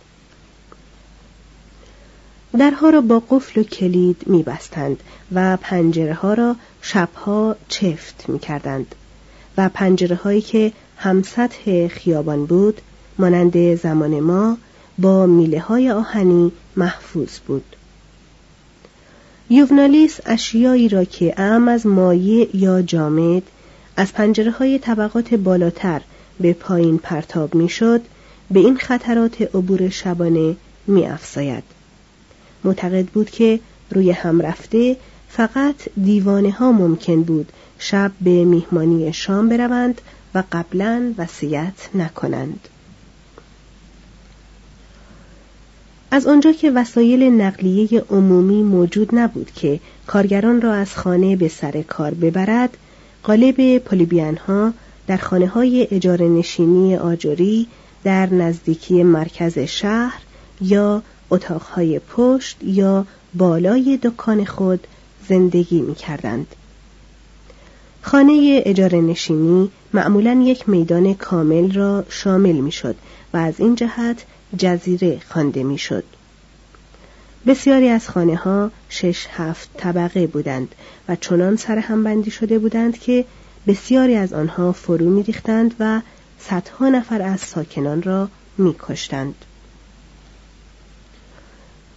درها 2.58 2.90
را 2.90 3.00
با 3.00 3.22
قفل 3.30 3.60
و 3.60 3.64
کلید 3.64 4.22
می 4.26 4.42
بستند 4.42 5.02
و 5.32 5.56
پنجره 5.56 6.14
ها 6.14 6.34
را 6.34 6.56
شبها 6.82 7.56
چفت 7.68 8.24
می 8.28 8.38
کردند 8.38 8.94
و 9.56 9.68
پنجره 9.74 10.16
هایی 10.16 10.40
که 10.40 10.72
هم 10.96 11.22
سطح 11.22 11.88
خیابان 11.88 12.46
بود 12.46 12.80
مانند 13.18 13.74
زمان 13.74 14.20
ما 14.20 14.58
با 14.98 15.26
میله 15.26 15.61
های 15.61 15.90
آهنی 15.90 16.52
محفوظ 16.76 17.38
بود. 17.46 17.76
یوونالیس 19.50 20.20
اشیایی 20.26 20.88
را 20.88 21.05
که 21.05 21.40
ام 21.40 21.68
از 21.68 21.87
مایع 21.87 22.57
یا 22.57 22.83
جامد 22.83 23.42
از 23.96 24.12
پنجره 24.12 24.50
های 24.50 24.78
طبقات 24.78 25.35
بالاتر 25.35 26.00
به 26.40 26.52
پایین 26.52 26.98
پرتاب 26.98 27.55
می‌شد 27.55 28.00
به 28.50 28.61
این 28.61 28.76
خطرات 28.76 29.42
عبور 29.42 29.88
شبانه 29.88 30.57
می 30.87 31.07
افزاید. 31.07 31.64
معتقد 32.64 33.07
بود 33.07 33.31
که 33.31 33.61
روی 33.90 34.11
هم 34.11 34.40
رفته 34.40 34.96
فقط 35.28 35.74
دیوانه 36.05 36.50
ها 36.50 36.72
ممکن 36.72 37.22
بود 37.22 37.52
شب 37.78 38.12
به 38.20 38.44
میهمانی 38.44 39.12
شام 39.12 39.48
بروند 39.48 40.00
و 40.35 40.42
قبلا 40.52 41.14
وصیت 41.18 41.88
نکنند. 41.94 42.68
از 46.14 46.27
آنجا 46.27 46.53
که 46.53 46.70
وسایل 46.70 47.22
نقلیه 47.22 48.05
عمومی 48.11 48.62
موجود 48.62 49.14
نبود 49.14 49.51
که 49.55 49.81
کارگران 50.07 50.61
را 50.61 50.75
از 50.75 50.94
خانه 50.94 51.37
به 51.37 51.48
سر 51.48 51.83
کار 51.83 52.14
ببرد 52.14 52.77
قالب 53.22 53.79
پولیبیان 53.79 54.37
ها 54.37 54.72
در 55.07 55.16
خانه 55.16 55.46
های 55.46 55.88
اجاره 55.90 56.29
نشینی 56.29 56.96
آجوری 56.96 57.66
در 58.05 58.35
نزدیکی 58.35 59.03
مرکز 59.03 59.59
شهر 59.59 60.20
یا 60.61 61.03
اتاقهای 61.31 61.98
پشت 61.98 62.57
یا 62.64 63.07
بالای 63.35 63.98
دکان 64.03 64.44
خود 64.44 64.87
زندگی 65.29 65.81
می 65.81 65.94
کردند. 65.94 66.46
خانه 68.03 68.62
اجاره 68.64 69.01
نشینی 69.01 69.70
معمولا 69.92 70.42
یک 70.44 70.68
میدان 70.68 71.14
کامل 71.14 71.72
را 71.72 72.05
شامل 72.09 72.57
می 72.57 72.72
شد 72.72 72.96
و 73.35 73.37
از 73.37 73.55
این 73.61 73.75
جهت 73.75 74.25
جزیره 74.58 75.20
خوانده 75.28 75.62
می 75.62 75.78
شد. 75.78 76.04
بسیاری 77.46 77.88
از 77.88 78.08
خانه 78.08 78.36
ها 78.36 78.70
شش 78.88 79.26
هفت 79.30 79.68
طبقه 79.76 80.26
بودند 80.26 80.74
و 81.08 81.16
چنان 81.16 81.56
سر 81.56 81.78
هم 81.78 82.04
بندی 82.04 82.30
شده 82.30 82.58
بودند 82.58 82.98
که 82.98 83.24
بسیاری 83.66 84.14
از 84.14 84.32
آنها 84.32 84.72
فرو 84.72 85.10
می 85.10 85.22
ریختند 85.22 85.74
و 85.80 86.00
صدها 86.38 86.88
نفر 86.88 87.22
از 87.22 87.40
ساکنان 87.40 88.02
را 88.02 88.28
می 88.58 88.74
کشتند. 88.78 89.34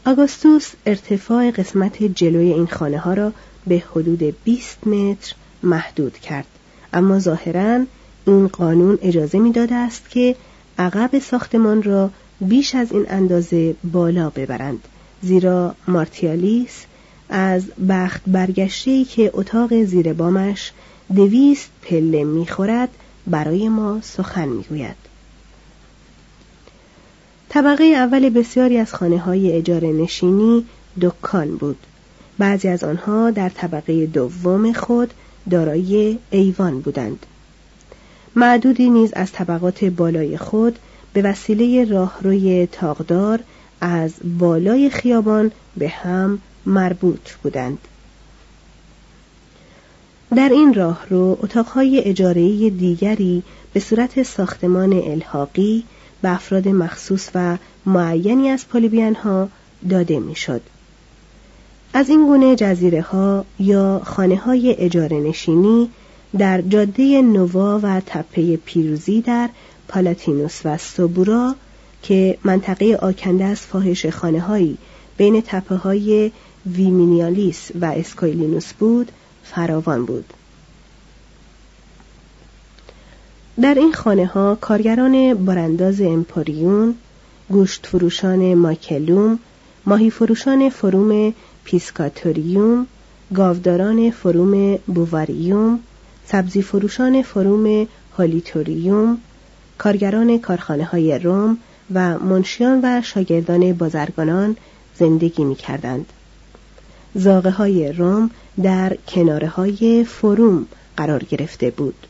آگوستوس 0.05 0.71
ارتفاع 0.85 1.51
قسمت 1.51 2.03
جلوی 2.03 2.53
این 2.53 2.67
خانه 2.67 2.97
ها 2.97 3.13
را 3.13 3.33
به 3.67 3.83
حدود 3.91 4.35
20 4.43 4.87
متر 4.87 5.33
محدود 5.63 6.17
کرد 6.17 6.45
اما 6.93 7.19
ظاهرا 7.19 7.85
این 8.25 8.47
قانون 8.47 8.99
اجازه 9.01 9.39
می‌داده 9.39 9.75
است 9.75 10.09
که 10.09 10.35
عقب 10.77 11.19
ساختمان 11.19 11.83
را 11.83 12.09
بیش 12.41 12.75
از 12.75 12.91
این 12.91 13.05
اندازه 13.09 13.75
بالا 13.83 14.29
ببرند. 14.29 14.87
زیرا 15.21 15.75
مارتیالیس 15.87 16.85
از 17.29 17.63
بخت 17.89 18.21
برگشته 18.27 19.03
که 19.03 19.31
اتاق 19.33 19.83
زیر 19.83 20.13
بامش 20.13 20.71
دویست 21.15 21.69
پله 21.81 22.23
می‌خورد 22.23 22.89
برای 23.27 23.69
ما 23.69 24.01
سخن 24.01 24.47
می‌گوید. 24.47 24.95
طبقه 27.49 27.83
اول 27.83 28.29
بسیاری 28.29 28.77
از 28.77 28.93
خانه 28.93 29.17
های 29.17 29.51
اجاره 29.51 29.87
نشینی 29.87 30.65
دکان 31.01 31.55
بود. 31.55 31.77
بعضی 32.37 32.67
از 32.67 32.83
آنها 32.83 33.31
در 33.31 33.49
طبقه 33.49 34.05
دوم 34.05 34.73
خود 34.73 35.13
دارای 35.49 36.17
ایوان 36.31 36.79
بودند. 36.79 37.25
معدودی 38.35 38.89
نیز 38.89 39.13
از 39.13 39.31
طبقات 39.31 39.85
بالای 39.85 40.37
خود 40.37 40.79
به 41.15 41.21
وسیله 41.21 41.85
راهروی 41.85 42.67
تاغدار 42.71 43.39
از 43.81 44.13
بالای 44.39 44.89
خیابان 44.89 45.51
به 45.77 45.89
هم 45.89 46.39
مربوط 46.65 47.31
بودند 47.43 47.77
در 50.35 50.49
این 50.49 50.73
راه 50.73 51.05
رو 51.09 51.37
اتاقهای 51.41 51.99
اجارهی 51.99 52.69
دیگری 52.69 53.43
به 53.73 53.79
صورت 53.79 54.23
ساختمان 54.23 54.93
الحاقی 54.93 55.83
به 56.21 56.29
افراد 56.29 56.67
مخصوص 56.67 57.29
و 57.35 57.57
معینی 57.85 58.49
از 58.49 58.67
پالیبیان 58.67 59.15
ها 59.15 59.49
داده 59.89 60.19
می‌شد. 60.19 60.61
از 61.93 62.09
این 62.09 62.25
گونه 62.25 62.55
جزیره 62.55 63.01
ها 63.01 63.45
یا 63.59 64.01
خانه 64.05 64.35
های 64.35 64.75
اجاره 64.79 65.17
نشینی 65.17 65.89
در 66.37 66.61
جاده 66.61 67.21
نووا 67.21 67.79
و 67.83 68.01
تپه 68.05 68.57
پیروزی 68.57 69.21
در 69.21 69.49
پالاتینوس 69.87 70.61
و 70.65 70.77
سوبورا 70.77 71.55
که 72.01 72.37
منطقه 72.43 72.95
آکنده 73.01 73.43
از 73.43 73.59
فاحش 73.59 74.05
خانه 74.05 74.39
هایی 74.39 74.77
بین 75.17 75.43
تپه 75.45 75.75
های 75.75 76.31
ویمینیالیس 76.65 77.71
و 77.81 77.85
اسکویلینوس 77.85 78.73
بود 78.73 79.11
فراوان 79.43 80.05
بود. 80.05 80.33
در 83.61 83.73
این 83.73 83.93
خانه 83.93 84.25
ها 84.25 84.55
کارگران 84.55 85.33
برانداز 85.33 86.01
امپوریون، 86.01 86.95
گوشت 87.49 87.85
فروشان 87.85 88.53
ماکلوم، 88.53 89.39
ماهی 89.85 90.09
فروشان 90.09 90.69
فروم 90.69 91.33
پیسکاتوریوم، 91.63 92.87
گاوداران 93.33 94.11
فروم 94.11 94.75
بوواریوم، 94.75 95.79
سبزی 96.25 96.61
فروشان 96.61 97.21
فروم 97.21 97.87
هالیتوریوم، 98.17 99.17
کارگران 99.77 100.39
کارخانه 100.39 100.85
های 100.85 101.19
روم 101.19 101.57
و 101.93 102.19
منشیان 102.19 102.79
و 102.83 103.01
شاگردان 103.01 103.73
بازرگانان 103.73 104.57
زندگی 104.99 105.43
می 105.43 105.55
کردند. 105.55 106.05
زاغه 107.15 107.49
های 107.49 107.91
روم 107.91 108.31
در 108.63 108.97
کناره 109.07 109.47
های 109.47 110.03
فروم 110.03 110.65
قرار 110.97 111.23
گرفته 111.23 111.69
بود. 111.69 112.07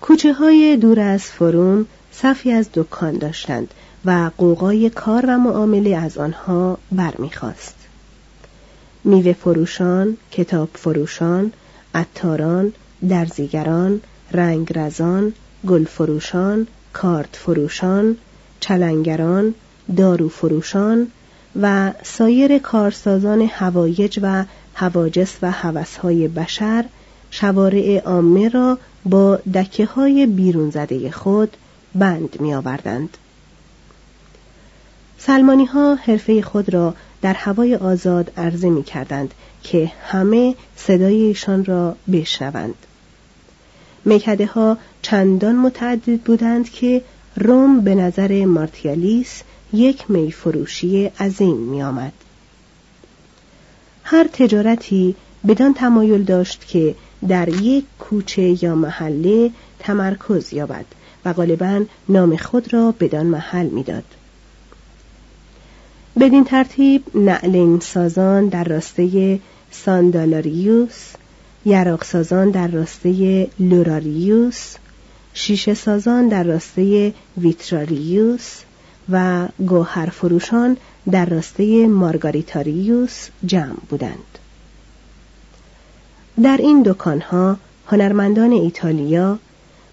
کوچه 0.00 0.32
های 0.32 0.76
دور 0.76 1.00
از 1.00 1.22
فروم 1.22 1.86
صفی 2.12 2.52
از 2.52 2.68
دکان 2.74 3.18
داشتند 3.18 3.74
و 4.04 4.30
قوقای 4.38 4.90
کار 4.90 5.26
و 5.26 5.38
معامله 5.38 5.96
از 5.96 6.18
آنها 6.18 6.78
برمیخواست. 6.92 7.74
میوه 9.04 9.32
فروشان، 9.32 10.16
کتاب 10.30 10.68
فروشان، 10.74 11.52
عطاران، 11.94 12.72
درزیگران، 13.08 14.00
رنگرزان، 14.32 15.32
گل 15.66 15.84
فروشان، 15.84 16.66
کارت 16.92 17.36
فروشان، 17.36 18.16
چلنگران، 18.60 19.54
دارو 19.96 20.28
فروشان 20.28 21.06
و 21.60 21.92
سایر 22.02 22.58
کارسازان 22.58 23.48
هوایج 23.52 24.18
و 24.22 24.44
هواجس 24.74 25.36
و 25.42 25.50
هوسهای 25.50 26.28
بشر 26.28 26.84
شوارع 27.30 27.98
عامه 28.04 28.48
را 28.48 28.78
با 29.04 29.36
دکه 29.36 29.86
های 29.86 30.26
بیرون 30.26 30.70
زده 30.70 31.10
خود 31.10 31.56
بند 31.94 32.40
می 32.40 32.54
آوردند. 32.54 33.16
سلمانی 35.18 35.64
ها 35.64 35.94
حرفه 35.94 36.42
خود 36.42 36.74
را 36.74 36.94
در 37.22 37.34
هوای 37.34 37.74
آزاد 37.74 38.32
عرضه 38.36 38.70
می 38.70 38.82
کردند 38.82 39.34
که 39.62 39.92
همه 40.02 40.54
صدای 40.76 41.22
ایشان 41.22 41.64
را 41.64 41.96
بشنوند. 42.12 42.74
میکده 44.08 44.46
ها 44.46 44.78
چندان 45.02 45.56
متعدد 45.56 46.20
بودند 46.20 46.70
که 46.70 47.02
روم 47.36 47.80
به 47.80 47.94
نظر 47.94 48.44
مارتیالیس 48.44 49.42
یک 49.72 50.10
میفروشی 50.10 51.04
عظیم 51.04 51.56
می 51.56 51.82
آمد. 51.82 52.12
هر 54.04 54.26
تجارتی 54.32 55.14
بدان 55.48 55.74
تمایل 55.74 56.22
داشت 56.22 56.66
که 56.68 56.94
در 57.28 57.48
یک 57.48 57.84
کوچه 57.98 58.64
یا 58.64 58.74
محله 58.74 59.50
تمرکز 59.78 60.52
یابد 60.52 60.84
و 61.24 61.32
غالبا 61.32 61.84
نام 62.08 62.36
خود 62.36 62.72
را 62.74 62.94
بدان 63.00 63.26
محل 63.26 63.66
می‌داد. 63.66 64.04
بدین 66.20 66.44
ترتیب 66.44 67.16
نعلین 67.16 67.80
سازان 67.80 68.48
در 68.48 68.64
راسته 68.64 69.40
ساندالاریوس، 69.70 71.12
یراق 71.64 72.04
سازان 72.04 72.50
در 72.50 72.68
راسته 72.68 73.48
لوراریوس، 73.58 74.74
شیشه 75.34 75.74
سازان 75.74 76.28
در 76.28 76.42
راسته 76.42 77.12
ویتراریوس 77.38 78.60
و 79.10 79.48
گوهر 79.58 80.06
فروشان 80.06 80.76
در 81.10 81.24
راسته 81.26 81.86
مارگاریتاریوس 81.86 83.28
جمع 83.46 83.76
بودند. 83.88 84.38
در 86.42 86.56
این 86.56 86.82
دکانها 86.82 87.56
هنرمندان 87.86 88.52
ایتالیا 88.52 89.38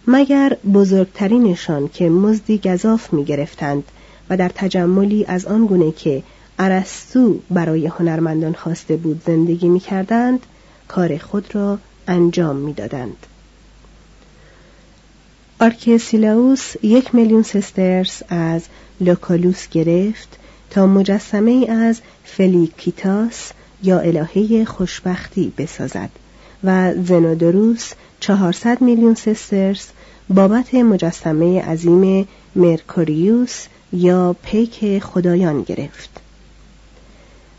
مگر 0.07 0.57
بزرگترینشان 0.73 1.87
که 1.87 2.09
مزدی 2.09 2.57
گذاف 2.57 3.13
می 3.13 3.25
گرفتند 3.25 3.83
و 4.29 4.37
در 4.37 4.51
تجملی 4.55 5.25
از 5.25 5.45
آن 5.45 5.65
گونه 5.65 5.91
که 5.91 6.23
ارسطو 6.59 7.39
برای 7.49 7.87
هنرمندان 7.87 8.53
خواسته 8.53 8.95
بود 8.95 9.21
زندگی 9.25 9.67
می 9.67 9.79
کردند 9.79 10.39
کار 10.87 11.17
خود 11.17 11.55
را 11.55 11.79
انجام 12.07 12.55
می 12.55 12.73
دادند. 12.73 13.17
آرکسیلاوس 15.59 16.73
یک 16.83 17.15
میلیون 17.15 17.43
سسترس 17.43 18.21
از 18.29 18.61
لوکالوس 19.01 19.69
گرفت 19.69 20.37
تا 20.69 20.87
مجسمه 20.87 21.65
از 21.69 22.01
فلیکیتاس 22.23 23.51
یا 23.83 23.99
الهه 23.99 24.65
خوشبختی 24.65 25.53
بسازد 25.57 26.09
و 26.63 26.93
زنودروس 26.93 27.91
400 28.19 28.81
میلیون 28.81 29.15
سسترس 29.15 29.87
بابت 30.29 30.73
مجسمه 30.73 31.61
عظیم 31.61 32.27
مرکوریوس 32.55 33.65
یا 33.93 34.35
پیک 34.43 35.03
خدایان 35.03 35.61
گرفت. 35.61 36.09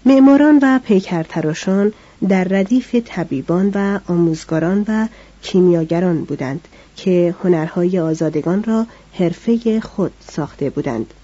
معماران 0.05 0.59
و 0.63 0.79
پیکرتراشان 0.79 1.93
در 2.29 2.45
ردیف 2.45 2.95
طبیبان 3.05 3.73
و 3.75 3.99
آموزگاران 4.09 4.85
و 4.89 5.09
کیمیاگران 5.43 6.25
بودند 6.25 6.69
که 6.97 7.35
هنرهای 7.45 7.99
آزادگان 7.99 8.63
را 8.63 8.87
حرفه 9.13 9.81
خود 9.81 10.13
ساخته 10.31 10.71
بودند. 10.71 11.15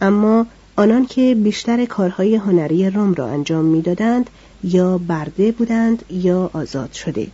اما 0.00 0.46
آنان 0.76 1.06
که 1.06 1.34
بیشتر 1.34 1.84
کارهای 1.84 2.34
هنری 2.36 2.90
روم 2.90 3.14
را 3.14 3.28
انجام 3.28 3.64
می‌دادند 3.64 4.30
یا 4.64 4.98
برده 4.98 5.52
بودند 5.52 6.04
یا 6.10 6.50
آزاد 6.52 6.92
شده 6.92 7.26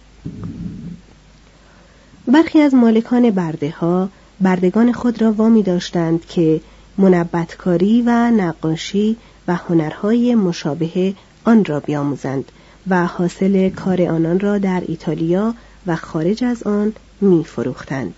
برخی 2.27 2.61
از 2.61 2.75
مالکان 2.75 3.31
برده 3.31 3.71
ها 3.71 4.09
بردگان 4.41 4.93
خود 4.93 5.23
را 5.23 5.33
وامی 5.33 5.63
داشتند 5.63 6.27
که 6.27 6.61
منبتکاری 6.99 8.03
و 8.07 8.31
نقاشی 8.31 9.17
و 9.49 9.55
هنرهای 9.55 10.35
مشابه 10.35 11.15
آن 11.45 11.65
را 11.65 11.81
بیاموزند 11.81 12.53
و 12.89 13.07
حاصل 13.07 13.69
کار 13.71 14.03
آنان 14.03 14.41
را 14.41 14.59
در 14.59 14.83
ایتالیا 14.87 15.55
و 15.87 15.97
خارج 15.97 16.45
از 16.45 16.63
آن 16.63 16.93
می 17.21 17.45
فروختند. 17.45 18.15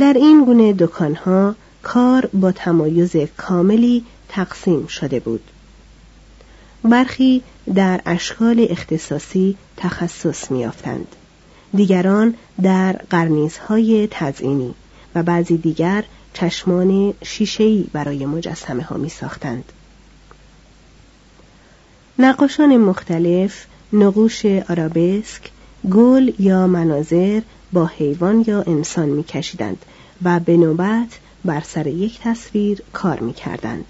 در 0.00 0.12
این 0.12 0.44
گونه 0.44 0.72
دکانها 0.72 1.54
کار 1.82 2.26
با 2.26 2.52
تمایز 2.52 3.16
کاملی 3.36 4.04
تقسیم 4.28 4.86
شده 4.86 5.20
بود. 5.20 5.50
برخی 6.84 7.42
در 7.74 8.00
اشکال 8.06 8.66
اختصاصی 8.70 9.56
تخصص 9.76 10.50
میافتند 10.50 11.16
دیگران 11.74 12.34
در 12.62 12.92
قرنیزهای 12.92 14.08
تزئینی 14.10 14.74
و 15.14 15.22
بعضی 15.22 15.56
دیگر 15.56 16.04
چشمان 16.34 17.14
شیشهای 17.22 17.84
برای 17.92 18.26
مجسمه 18.26 18.82
ها 18.82 18.96
می 18.96 19.08
ساختند. 19.08 19.72
نقاشان 22.18 22.76
مختلف 22.76 23.66
نقوش 23.92 24.46
آرابسک 24.46 25.42
گل 25.90 26.32
یا 26.38 26.66
مناظر 26.66 27.40
با 27.72 27.86
حیوان 27.86 28.44
یا 28.46 28.62
انسان 28.62 29.08
میکشیدند 29.08 29.84
و 30.22 30.40
به 30.40 30.56
نوبت 30.56 31.18
بر 31.44 31.60
سر 31.60 31.86
یک 31.86 32.20
تصویر 32.20 32.82
کار 32.92 33.20
می‌کردند. 33.20 33.84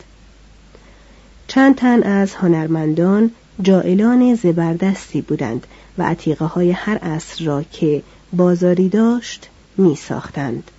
چند 1.49 1.75
تن 1.75 2.03
از 2.03 2.35
هنرمندان 2.35 3.31
جائلان 3.63 4.35
زبردستی 4.35 5.21
بودند 5.21 5.67
و 5.99 6.03
عتیقه 6.03 6.45
های 6.45 6.71
هر 6.71 6.99
عصر 6.99 7.45
را 7.45 7.63
که 7.63 8.03
بازاری 8.33 8.89
داشت 8.89 9.49
می 9.77 9.97
ساختند. 9.97 10.71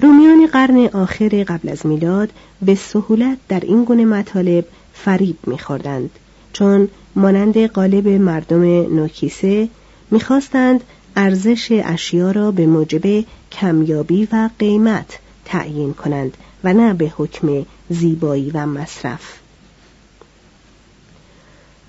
رومیان 0.00 0.46
قرن 0.46 0.86
آخر 0.86 1.44
قبل 1.48 1.68
از 1.68 1.86
میلاد 1.86 2.30
به 2.62 2.74
سهولت 2.74 3.38
در 3.48 3.60
این 3.60 3.84
گونه 3.84 4.04
مطالب 4.04 4.64
فریب 5.04 5.36
میخوردند. 5.46 6.10
چون 6.52 6.88
مانند 7.16 7.66
قالب 7.66 8.08
مردم 8.08 8.62
نوکیسه 8.96 9.68
می‌خواستند 10.10 10.84
ارزش 11.16 11.82
اشیا 11.84 12.30
را 12.30 12.50
به 12.50 12.66
موجب 12.66 13.24
کمیابی 13.52 14.28
و 14.32 14.50
قیمت 14.58 15.18
تعیین 15.44 15.94
کنند 15.94 16.36
و 16.64 16.72
نه 16.72 16.94
به 16.94 17.12
حکم 17.16 17.66
زیبایی 17.90 18.50
و 18.54 18.66
مصرف. 18.66 19.38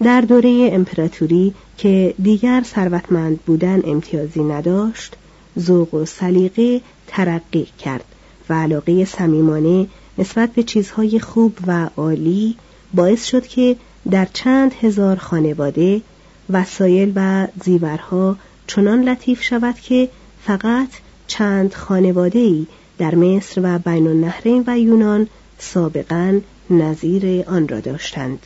در 0.04 0.22
دوره 0.22 0.70
امپراتوری 0.74 1.54
که 1.78 2.14
دیگر 2.24 2.64
ثروتمند 2.66 3.40
بودن 3.40 3.82
امتیازی 3.86 4.44
نداشت 4.44 5.16
ذوق 5.60 5.94
و 5.94 6.06
سلیقه 6.06 6.82
ترقی 7.08 7.68
کرد 7.80 8.06
و 8.50 8.54
علاقه 8.54 9.06
صمیمانه 9.06 9.88
نسبت 10.18 10.54
به 10.54 10.64
چیزهای 10.64 11.20
خوب 11.20 11.58
و 11.68 11.90
عالی 11.98 12.56
باعث 12.94 13.26
شد 13.26 13.48
که 13.48 13.76
در 14.12 14.28
چند 14.34 14.74
هزار 14.82 15.16
خانواده 15.16 16.02
وسایل 16.50 17.12
و 17.16 17.48
زیورها 17.64 18.38
چنان 18.68 19.10
لطیف 19.10 19.42
شود 19.42 19.76
که 19.76 20.10
فقط 20.44 20.90
چند 21.28 21.74
خانواده 21.74 22.40
ای 22.40 22.68
در 22.98 23.16
مصر 23.16 23.62
و 23.64 23.80
بین 23.80 24.08
النهرین 24.08 24.64
و 24.68 24.80
یونان 24.80 25.28
سابقا 25.60 26.40
نظیر 26.70 27.44
آن 27.48 27.68
را 27.68 27.80
داشتند. 27.80 28.46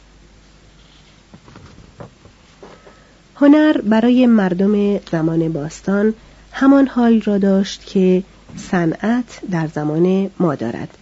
هنر 3.36 3.82
برای 3.82 4.26
مردم 4.28 4.98
زمان 4.98 5.54
باستان 5.54 6.14
همان 6.52 6.88
حال 6.88 7.22
را 7.22 7.38
داشت 7.38 7.86
که 7.86 8.24
صنعت 8.58 9.42
در 9.52 9.68
زمان 9.68 10.32
ما 10.40 10.56
دارد. 10.56 10.98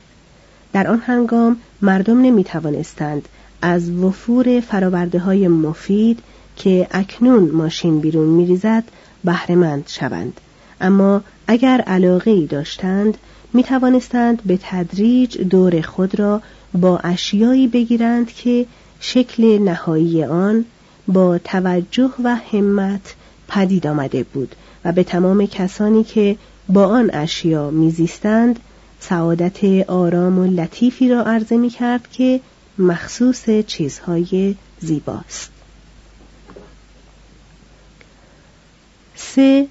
در 0.76 0.88
آن 0.88 1.02
هنگام 1.06 1.58
مردم 1.82 2.22
نمی 2.22 2.44
توانستند 2.44 3.28
از 3.62 3.90
وفور 3.90 4.60
فراورده 4.60 5.20
های 5.20 5.48
مفید 5.48 6.20
که 6.56 6.88
اکنون 6.92 7.52
ماشین 7.52 8.00
بیرون 8.00 8.28
میریزد 8.28 8.84
بهرهمند 9.24 9.84
شوند. 9.88 10.42
اما 10.82 11.22
اگر 11.48 11.82
علاقه 11.82 12.32
ای 12.32 12.46
داشتند 12.46 13.18
می 13.54 13.64
توانستند 13.64 14.42
به 14.46 14.60
تدریج 14.62 15.38
دور 15.42 15.82
خود 15.82 16.20
را 16.20 16.42
با 16.74 16.98
اشیایی 16.98 17.68
بگیرند 17.68 18.32
که 18.32 18.66
شکل 19.00 19.60
نهایی 19.60 20.24
آن 20.24 20.66
با 21.08 21.38
توجه 21.38 22.12
و 22.24 22.36
همت 22.36 23.16
پدید 23.48 23.88
آمده 23.88 24.24
بود 24.24 24.56
و 24.86 24.92
به 24.92 25.04
تمام 25.04 25.46
کسانی 25.46 26.04
که 26.04 26.38
با 26.70 26.86
آن 26.86 27.10
اشیا 27.14 27.72
میزیستند 27.72 28.60
سعادت 29.10 29.90
آرام 29.90 30.40
و 30.40 30.46
لطیفی 30.46 31.10
را 31.10 31.24
عرضه 31.24 31.58
می 31.58 31.70
کرد 31.70 32.12
که 32.12 32.42
مخصوص 32.78 33.50
چیزهای 33.68 34.56
زیباست. 34.80 35.52
سه 39.16 39.68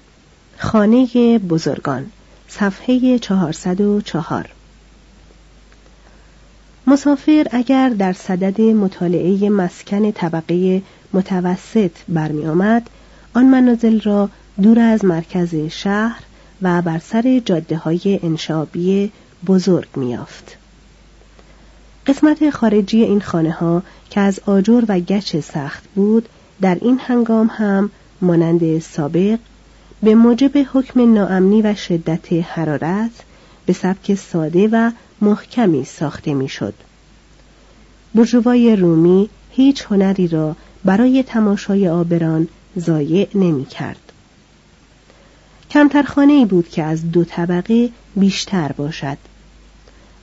خانه 0.57 1.39
بزرگان 1.39 2.11
صفحه 2.47 3.19
404 3.19 4.49
مسافر 6.87 7.47
اگر 7.51 7.89
در 7.89 8.13
صدد 8.13 8.61
مطالعه 8.61 9.49
مسکن 9.49 10.11
طبقه 10.11 10.81
متوسط 11.13 11.91
برمی 12.09 12.45
آمد 12.45 12.89
آن 13.33 13.45
منازل 13.45 14.01
را 14.01 14.29
دور 14.61 14.79
از 14.79 15.05
مرکز 15.05 15.55
شهر 15.55 16.23
و 16.61 16.81
بر 16.81 16.99
سر 16.99 17.41
جاده 17.45 17.77
های 17.77 18.19
انشابی 18.23 19.11
بزرگ 19.47 19.87
میافت. 19.95 20.57
قسمت 22.07 22.49
خارجی 22.49 23.03
این 23.03 23.21
خانه 23.21 23.51
ها 23.51 23.83
که 24.09 24.19
از 24.19 24.39
آجر 24.45 24.83
و 24.87 24.99
گچ 24.99 25.35
سخت 25.35 25.83
بود 25.95 26.29
در 26.61 26.77
این 26.81 26.99
هنگام 26.99 27.49
هم 27.51 27.91
مانند 28.21 28.79
سابق 28.79 29.39
به 30.03 30.15
موجب 30.15 30.51
حکم 30.73 31.13
ناامنی 31.13 31.61
و 31.61 31.75
شدت 31.75 32.33
حرارت 32.33 33.11
به 33.65 33.73
سبک 33.73 34.13
ساده 34.13 34.69
و 34.71 34.91
محکمی 35.21 35.85
ساخته 35.85 36.33
می‌شد. 36.33 36.73
برجوای 38.15 38.75
رومی 38.75 39.29
هیچ 39.51 39.85
هنری 39.89 40.27
را 40.27 40.55
برای 40.85 41.23
تماشای 41.23 41.89
آبران 41.89 42.47
ضایع 42.79 43.27
نمی 43.35 43.65
کرد. 43.65 44.04
کمتر 45.75 46.03
خانه 46.03 46.45
بود 46.45 46.69
که 46.69 46.83
از 46.83 47.11
دو 47.11 47.23
طبقه 47.23 47.89
بیشتر 48.15 48.71
باشد. 48.71 49.17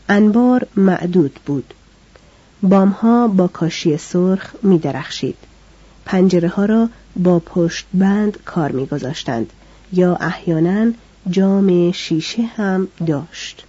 انبار 0.08 0.66
معدود 0.76 1.40
بود. 1.46 1.74
بامها 2.62 3.28
با 3.28 3.46
کاشی 3.46 3.96
سرخ 3.96 4.54
می 4.62 4.78
درخشید. 4.78 5.36
پنجره 6.04 6.48
ها 6.48 6.64
را 6.64 6.88
با 7.16 7.38
پشت 7.38 7.86
بند 7.94 8.38
کار 8.44 8.72
می 8.72 8.86
گذاشتند 8.86 9.52
یا 9.92 10.16
احیانا 10.16 10.92
جام 11.30 11.92
شیشه 11.92 12.42
هم 12.42 12.88
داشت. 13.06 13.64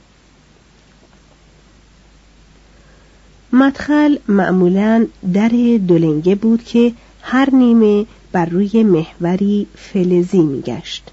مدخل 3.54 4.17
معمولا 4.28 5.06
در 5.34 5.52
دولنگه 5.88 6.36
بود 6.36 6.63
که 6.63 6.93
هر 7.22 7.50
نیمه 7.56 8.06
بر 8.32 8.46
روی 8.46 8.84
محوری 8.84 9.67
فلزی 9.76 10.41
میگشت. 10.41 11.12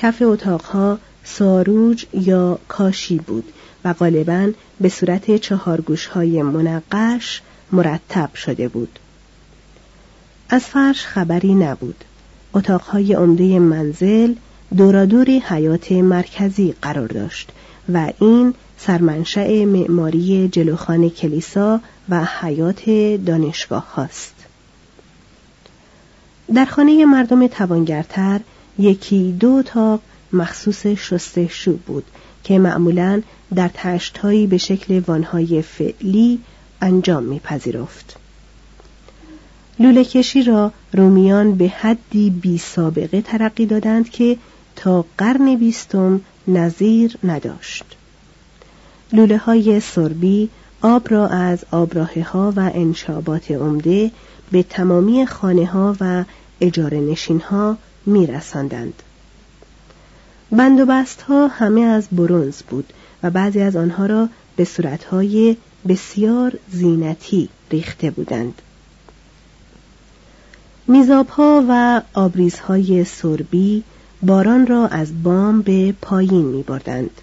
کف 0.00 0.22
اتاقها 0.22 0.98
ساروج 1.24 2.06
یا 2.12 2.58
کاشی 2.68 3.18
بود 3.18 3.52
و 3.84 3.92
غالبا 3.92 4.50
به 4.80 4.88
صورت 4.88 5.36
چهارگوش 5.36 6.06
های 6.06 6.42
منقش 6.42 7.42
مرتب 7.72 8.34
شده 8.34 8.68
بود. 8.68 8.98
از 10.48 10.62
فرش 10.64 11.06
خبری 11.06 11.54
نبود. 11.54 12.04
اتاقهای 12.54 13.12
عمده 13.12 13.58
منزل 13.58 14.34
دورادور 14.76 15.26
حیات 15.26 15.92
مرکزی 15.92 16.74
قرار 16.82 17.08
داشت 17.08 17.50
و 17.92 18.12
این 18.20 18.54
سرمنشأ 18.78 19.64
معماری 19.64 20.48
جلوخانه 20.52 21.10
کلیسا 21.10 21.80
و 22.08 22.24
حیات 22.40 22.90
دانشگاه 23.26 23.94
هاست. 23.94 24.34
در 26.54 26.64
خانه 26.64 27.04
مردم 27.04 27.46
توانگرتر 27.46 28.40
یکی 28.78 29.36
دو 29.40 29.62
تاق 29.62 30.00
مخصوص 30.32 30.86
شستشو 30.86 31.76
بود 31.76 32.04
که 32.44 32.58
معمولا 32.58 33.22
در 33.54 33.70
تشتهایی 33.74 34.46
به 34.46 34.58
شکل 34.58 35.02
وانهای 35.06 35.62
فعلی 35.62 36.40
انجام 36.82 37.22
میپذیرفت. 37.22 38.16
لوله 39.80 40.04
کشی 40.04 40.42
را 40.42 40.72
رومیان 40.92 41.54
به 41.54 41.68
حدی 41.68 42.30
بی 42.30 42.58
سابقه 42.58 43.20
ترقی 43.20 43.66
دادند 43.66 44.10
که 44.10 44.36
تا 44.76 45.04
قرن 45.18 45.56
بیستم 45.56 46.20
نظیر 46.48 47.16
نداشت. 47.24 47.84
لوله 49.12 49.38
های 49.38 49.80
سربی 49.80 50.48
آب 50.82 51.10
را 51.10 51.28
از 51.28 51.64
آبراهه 51.70 52.22
ها 52.22 52.52
و 52.56 52.70
انشابات 52.74 53.50
عمده 53.50 54.10
به 54.50 54.62
تمامی 54.62 55.26
خانه 55.26 55.66
ها 55.66 55.96
و 56.00 56.24
اجاره 56.60 57.00
نشین 57.00 57.40
ها 57.40 57.76
می 58.08 58.26
رسندند. 58.26 59.02
بست 60.88 61.22
ها 61.22 61.46
همه 61.46 61.80
از 61.80 62.08
برونز 62.12 62.62
بود 62.62 62.92
و 63.22 63.30
بعضی 63.30 63.60
از 63.60 63.76
آنها 63.76 64.06
را 64.06 64.28
به 64.56 64.64
صورتهای 64.64 65.56
بسیار 65.88 66.52
زینتی 66.70 67.48
ریخته 67.70 68.10
بودند. 68.10 68.62
میزاب 70.86 71.28
ها 71.28 71.64
و 71.68 72.02
آبریزهای 72.14 73.04
سربی 73.04 73.82
باران 74.22 74.66
را 74.66 74.86
از 74.86 75.22
بام 75.22 75.62
به 75.62 75.94
پایین 76.02 76.46
می 76.46 76.62
بردند. 76.62 77.20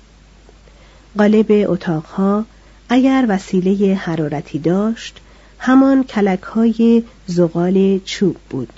قالب 1.17 1.45
اتاقها 1.49 2.45
اگر 2.89 3.25
وسیله 3.29 3.95
حرارتی 3.95 4.59
داشت 4.59 5.19
همان 5.59 6.03
کلک 6.03 6.41
های 6.41 7.03
زغال 7.27 7.99
چوب 8.05 8.35
بود. 8.49 8.69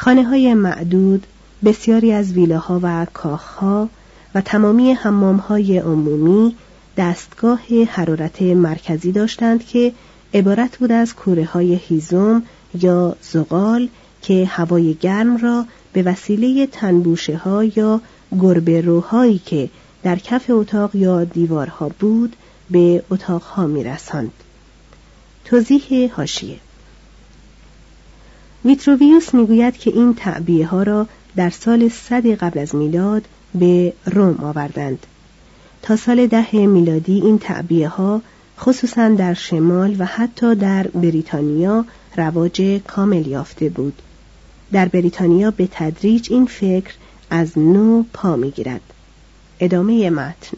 خانه 0.00 0.24
های 0.24 0.54
معدود 0.54 1.26
بسیاری 1.64 2.12
از 2.12 2.32
ویلاها 2.32 2.80
و 2.82 3.06
کاخها 3.12 3.88
و 4.34 4.40
تمامی 4.40 4.92
حمام 4.92 5.36
های 5.36 5.78
عمومی 5.78 6.56
دستگاه 6.96 7.60
حرارت 7.88 8.42
مرکزی 8.42 9.12
داشتند 9.12 9.66
که 9.66 9.92
عبارت 10.34 10.76
بود 10.76 10.92
از 10.92 11.14
کوره 11.14 11.44
های 11.44 11.74
هیزم 11.74 12.42
یا 12.80 13.16
زغال 13.22 13.88
که 14.22 14.46
هوای 14.46 14.94
گرم 14.94 15.36
را 15.36 15.64
به 15.92 16.02
وسیله 16.02 16.66
تنبوشه 16.66 17.36
ها 17.36 17.64
یا 17.64 18.00
گربه 18.40 18.80
روهایی 18.80 19.38
که 19.38 19.68
در 20.02 20.16
کف 20.16 20.44
اتاق 20.48 20.96
یا 20.96 21.24
دیوارها 21.24 21.90
بود 22.00 22.36
به 22.70 23.02
اتاقها 23.10 23.66
می 23.66 23.84
رسند. 23.84 24.32
توضیح 25.44 26.12
هاشیه 26.14 26.58
ویتروویوس 28.68 29.34
می‌گوید 29.34 29.76
که 29.76 29.90
این 29.90 30.14
تعبیه 30.14 30.66
ها 30.66 30.82
را 30.82 31.06
در 31.36 31.50
سال 31.50 31.88
صد 31.88 32.26
قبل 32.26 32.58
از 32.58 32.74
میلاد 32.74 33.24
به 33.54 33.92
روم 34.06 34.44
آوردند. 34.44 35.06
تا 35.82 35.96
سال 35.96 36.26
ده 36.26 36.56
میلادی 36.66 37.20
این 37.20 37.38
تعبیه 37.38 37.88
ها 37.88 38.22
خصوصا 38.60 39.08
در 39.08 39.34
شمال 39.34 39.96
و 39.98 40.04
حتی 40.04 40.54
در 40.54 40.86
بریتانیا 40.86 41.84
رواج 42.16 42.80
کامل 42.86 43.26
یافته 43.26 43.68
بود. 43.68 44.02
در 44.72 44.88
بریتانیا 44.88 45.50
به 45.50 45.68
تدریج 45.72 46.32
این 46.32 46.46
فکر 46.46 46.94
از 47.30 47.58
نو 47.58 48.02
پا 48.12 48.36
می‌گیرد 48.36 48.82
ادامه 49.60 50.10
متن 50.10 50.56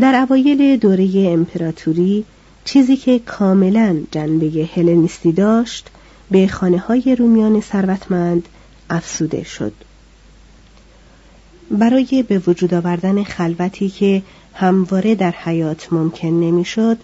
در 0.00 0.14
اوایل 0.14 0.76
دوره 0.76 1.08
امپراتوری 1.16 2.24
چیزی 2.68 2.96
که 2.96 3.18
کاملا 3.18 4.00
جنبه 4.10 4.68
هلنیستی 4.74 5.32
داشت 5.32 5.90
به 6.30 6.48
خانه 6.48 6.78
های 6.78 7.16
رومیان 7.18 7.60
ثروتمند 7.60 8.48
افسوده 8.90 9.44
شد. 9.44 9.72
برای 11.70 12.24
به 12.28 12.38
وجود 12.38 12.74
آوردن 12.74 13.22
خلوتی 13.22 13.88
که 13.88 14.22
همواره 14.54 15.14
در 15.14 15.30
حیات 15.30 15.92
ممکن 15.92 16.28
نمی‌شد 16.28 16.98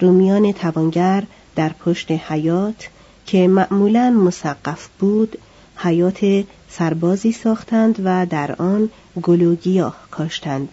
رومیان 0.00 0.52
توانگر 0.52 1.22
در 1.54 1.68
پشت 1.68 2.10
حیات 2.10 2.88
که 3.26 3.48
معمولا 3.48 4.10
مسقف 4.10 4.88
بود 4.98 5.38
حیات 5.76 6.44
سربازی 6.70 7.32
ساختند 7.32 8.00
و 8.04 8.26
در 8.26 8.52
آن 8.52 8.90
گل 9.22 9.42
و 9.42 9.90
کاشتند. 10.10 10.68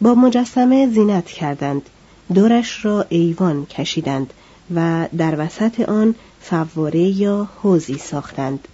با 0.00 0.14
مجسمه 0.14 0.88
زینت 0.88 1.26
کردند 1.26 1.82
دورش 2.34 2.84
را 2.84 3.06
ایوان 3.08 3.66
کشیدند 3.66 4.32
و 4.74 5.08
در 5.18 5.34
وسط 5.38 5.80
آن 5.80 6.14
فواره 6.40 7.00
یا 7.00 7.48
حوزی 7.62 7.98
ساختند. 7.98 8.68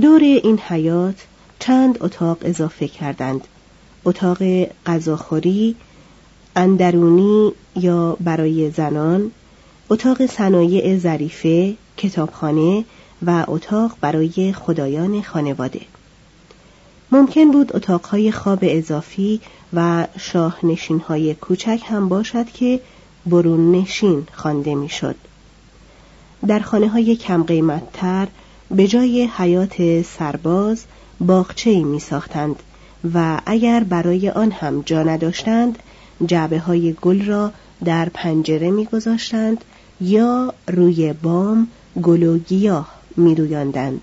دور 0.00 0.20
این 0.20 0.58
حیات 0.58 1.14
چند 1.58 1.98
اتاق 2.00 2.38
اضافه 2.42 2.88
کردند. 2.88 3.44
اتاق 4.04 4.38
غذاخوری 4.86 5.76
اندرونی 6.56 7.52
یا 7.76 8.16
برای 8.20 8.70
زنان 8.70 9.30
اتاق 9.90 10.26
صنایع 10.26 10.98
ظریفه 10.98 11.74
کتابخانه 11.96 12.84
و 13.26 13.44
اتاق 13.48 13.92
برای 14.00 14.52
خدایان 14.52 15.22
خانواده. 15.22 15.80
ممکن 17.12 17.50
بود 17.50 17.76
اتاقهای 17.76 18.32
خواب 18.32 18.58
اضافی 18.62 19.40
و 19.74 20.06
شاهنشینهای 20.18 21.34
کوچک 21.34 21.80
هم 21.84 22.08
باشد 22.08 22.46
که 22.46 22.80
برون 23.26 23.72
نشین 23.72 24.26
خوانده 24.32 24.74
می‌شد. 24.74 25.16
در 26.46 26.58
خانه 26.58 26.88
های 26.88 27.16
کم 27.16 27.42
قیمت 27.42 27.92
تر 27.92 28.28
به 28.70 28.86
جای 28.86 29.28
حیات 29.36 30.02
سرباز 30.02 30.84
باغچه 31.20 31.84
می 31.84 32.00
ساختند 32.00 32.62
و 33.14 33.40
اگر 33.46 33.84
برای 33.84 34.30
آن 34.30 34.50
هم 34.50 34.82
جا 34.86 35.02
نداشتند 35.02 35.78
جعبه 36.26 36.58
های 36.58 36.92
گل 36.92 37.24
را 37.24 37.52
در 37.84 38.08
پنجره 38.08 38.70
می 38.70 38.84
گذاشتند 38.84 39.64
یا 40.00 40.54
روی 40.68 41.12
بام 41.12 41.68
گل 42.02 42.22
و 42.22 42.38
گیاه 42.38 42.88
می 43.16 43.34
رویاندند. 43.34 44.00